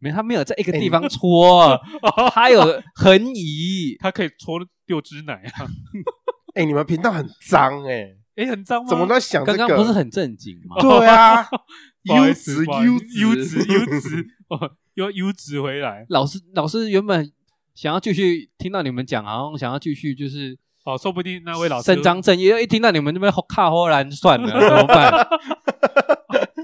[0.00, 1.76] 没，他没有在一个地方搓，
[2.32, 2.62] 他有
[2.94, 5.66] 横移，他可以搓六只奶啊！
[6.58, 8.88] 哎，你们频道很脏哎，哎，很脏吗？
[8.88, 9.58] 怎么在想这个？
[9.58, 10.74] 刚刚不是很正经吗？
[10.80, 11.46] 对啊，
[12.02, 16.04] 优质优优质优质哦，又优质回来。
[16.08, 17.32] 老师老师原本
[17.76, 25.28] 想要继续听到你们讲，好像想要继续就是哦，说不定那位老师伸张正义，一听到你们那边卡霍兰算了， 怎么办？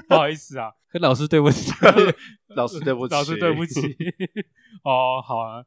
[0.08, 1.70] 不好意思啊，跟老师对不起，
[2.56, 3.80] 老师对不起，老师对不起。
[4.82, 5.62] 哦，好啊。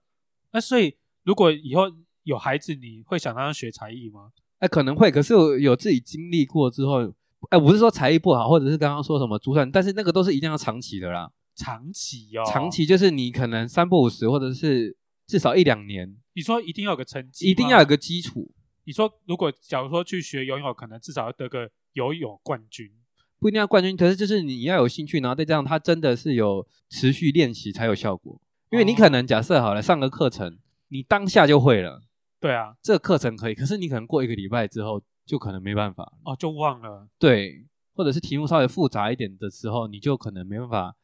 [0.51, 1.89] 那所以，如果以后
[2.27, 4.31] 有孩子，你会想让他学才艺吗？
[4.59, 5.09] 哎，可能会。
[5.09, 7.01] 可是我有自己经历过之后，
[7.49, 11.31] 哎，不是说才艺不好，或者是刚刚说什么珠算，但是那个都是一定要长期的啦。
[11.55, 16.17] 长期哦，长期就是你可能三不五时，或者是至少一两年。
[16.33, 18.51] 你说一定要有个成绩，一定要有个基础。
[18.83, 22.91] 你说如果假如说去学游泳，可能至少要得个游泳冠军。
[23.39, 28.41] 不一定要冠军，可是就是你要有兴趣，然后再这样，他真的是有持续练习才有效果。
[28.71, 30.57] 因为你可能假设好了上个课程，
[30.89, 32.01] 你当下就会了，
[32.39, 37.07] 对啊，这个课程可以，可是你可能过一个礼拜之后就可能没办法哦，就忘了。
[37.17, 40.95] 对，或者是题目稍微复杂一点的时候，你就可能没办法，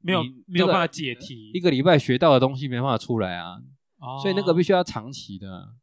[0.00, 3.56] 没有没有办法解题，一个礼拜学到的东西没办法出来啊。
[3.98, 5.74] 哦，所以那个必须要长期的。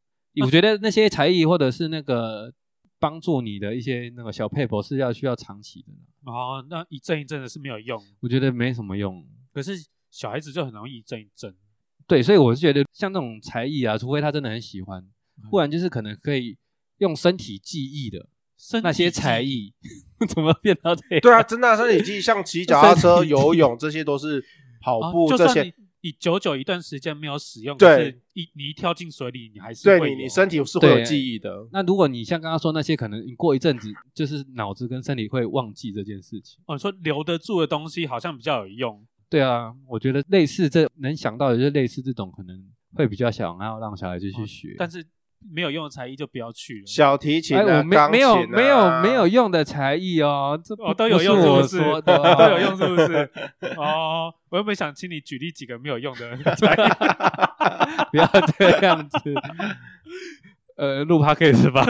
[0.41, 2.53] 我觉得那些才艺或者是那个。
[3.01, 5.91] 帮助你的一些那个小配博是要需要长期的
[6.31, 9.25] 哦，那一阵一阵的是没有用，我觉得没什么用。
[9.51, 9.73] 可是
[10.11, 11.55] 小孩子就很容易一阵一阵。
[12.11, 15.01] 对，所以我是觉得像这种才艺啊，除非他真的很喜欢，
[15.49, 16.57] 不然就是可能可以
[16.97, 18.27] 用身体记忆的
[18.83, 19.73] 那些才艺。
[20.27, 21.21] 怎么变到这样？
[21.21, 24.43] 对啊，真的身体记忆，像骑脚踏车、游泳，这些都是
[24.81, 25.73] 跑步这些。
[26.03, 31.65] 你久久一段时间没有使用，对，一你一跳进水里，你还是对你你身体是会有记忆的。
[31.71, 36.59] 那如果你像刚刚说那些，可能你过一阵子就是脑子跟身体会忘记这件事情。
[36.65, 39.05] 哦，说留得住的东西好像比较有用。
[39.31, 42.63] 对啊，我觉得类似这能想到的就是类似这种可能
[42.93, 45.03] 会比较想要让小孩子去学，但是。
[45.51, 46.85] 没有用的才艺就不要去了。
[46.85, 51.67] 小提琴、啊哎，我没没有没有没有用的才艺哦，这不、哦、都有 用是不是？
[51.67, 53.31] 是我说的、哦、都有用是不是？
[53.75, 56.89] 哦，我又没想请你举例几个没有用的 才艺，
[58.11, 59.17] 不要这样子。
[60.77, 61.83] 呃，录 podcast 吧。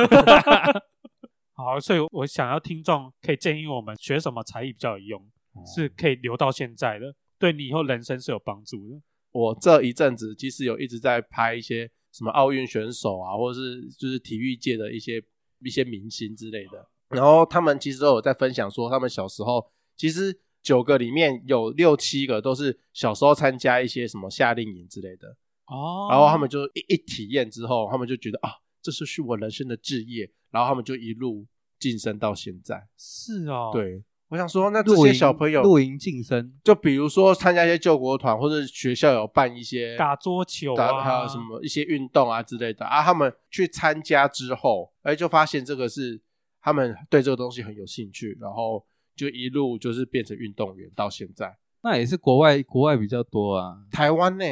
[1.52, 5.22] 好，所以我想要听众可以建议我们学什么才艺比较有用，
[5.56, 9.02] 哦、是可以留到现在的，对你以后人生是有帮助的。
[9.32, 11.92] 我这一阵子其实有一直在拍一些。
[12.14, 15.24] 什么奥运选手啊，或者是就是体育界的一些
[15.64, 19.66] 一些明星之类的，然后他们其实都有在分享说，他们小时候
[19.96, 25.30] 其实九个里面有六七个都是小时候参加一些什么夏令营之类的
[25.68, 31.48] 哦，然后他们就一一体验之后，他们就觉得啊，这是是我人生的志业，然后他们就一路
[31.80, 32.90] 晋升到现在。
[32.98, 34.04] 是哦，对。
[34.32, 46.22] 我想说，那这些小朋友露营晋升，就比如说参加一些救国团，或者学校有办一些打桌球啊，还有什么一些运动啊之类的啊，他们去参加之后，哎，就发现这个是
[46.62, 48.82] 他们对这个东西很有兴趣，然后
[49.18, 51.58] 就一路就是变成运动员到现在。
[51.84, 54.46] 那也是国外国外比较多啊，台湾呢？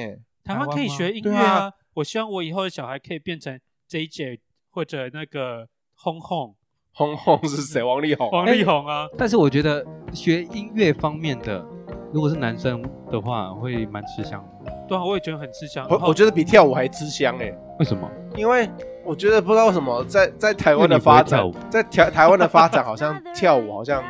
[0.44, 1.68] 台湾可以学音乐啊。
[1.68, 3.58] 啊我希望我以后的小孩可以变成
[3.90, 4.40] JJ
[4.72, 6.54] 或者那个轰轰。
[6.94, 7.82] 轰轰是谁？
[7.82, 8.30] 王力宏。
[8.32, 9.08] 王力宏啊！
[9.18, 11.66] 但是我觉得学音乐方面的，
[12.12, 14.72] 如果是男生的话，会蛮吃香的。
[14.88, 15.88] 对啊，我也觉得很吃香。
[15.90, 17.54] 我我觉得比跳舞还吃香哎。
[17.80, 18.10] 为什么？
[18.36, 18.70] 因为
[19.06, 24.04] 我觉得不知道为什么，在在台湾的发展，在台台湾的发展，好像跳舞好像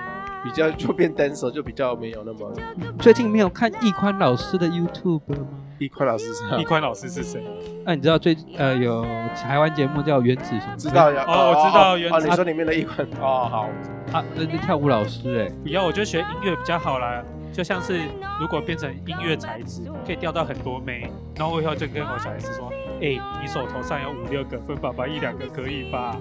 [0.43, 2.51] 比较就变 dancer 就比较没有那么。
[2.99, 5.47] 最近没有看易宽老师的 YouTube 吗？
[5.79, 6.57] 易宽老师是谁？
[6.59, 7.43] 易宽老师是谁？
[7.85, 9.03] 那、啊、你知道最呃有
[9.35, 10.73] 台湾节目叫《原子什么》？
[10.75, 12.15] 知道呀，哦，我知道原子。
[12.15, 13.69] 哦，你说里面的易宽哦，好
[14.11, 15.49] 啊，那是跳舞老师哎。
[15.63, 17.23] 不要，我觉得学音乐比较好啦。
[17.51, 18.01] 就像是
[18.39, 21.11] 如果变成音乐才子，可以钓到很多妹。
[21.35, 22.71] 然后我以后就跟我小孩子说
[23.01, 26.15] ：“哎、欸，你手头上有五六个，分爸爸一两个可以吧？”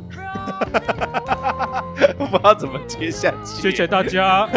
[2.18, 3.60] 我不知道怎么接下去。
[3.60, 4.48] 谢谢大家。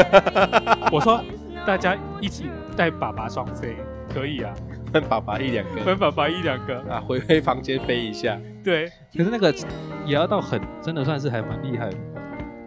[0.91, 1.21] 我说
[1.67, 3.75] 大家一起带爸爸双飞，
[4.13, 4.53] 可以啊。
[4.91, 6.79] 分爸爸一两个，分爸爸一两个。
[6.89, 8.37] 啊，回回房间飞一下。
[8.63, 9.53] 对，可是那个
[10.05, 11.97] 也要到很，真的算是还蛮厉害的，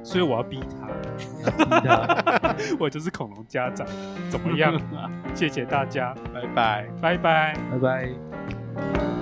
[0.03, 2.57] 所以我要逼他，逼他。
[2.81, 3.87] 我就是恐龙家长，
[4.29, 4.81] 怎么样？
[5.35, 9.14] 谢谢大家，拜拜，拜拜，拜拜。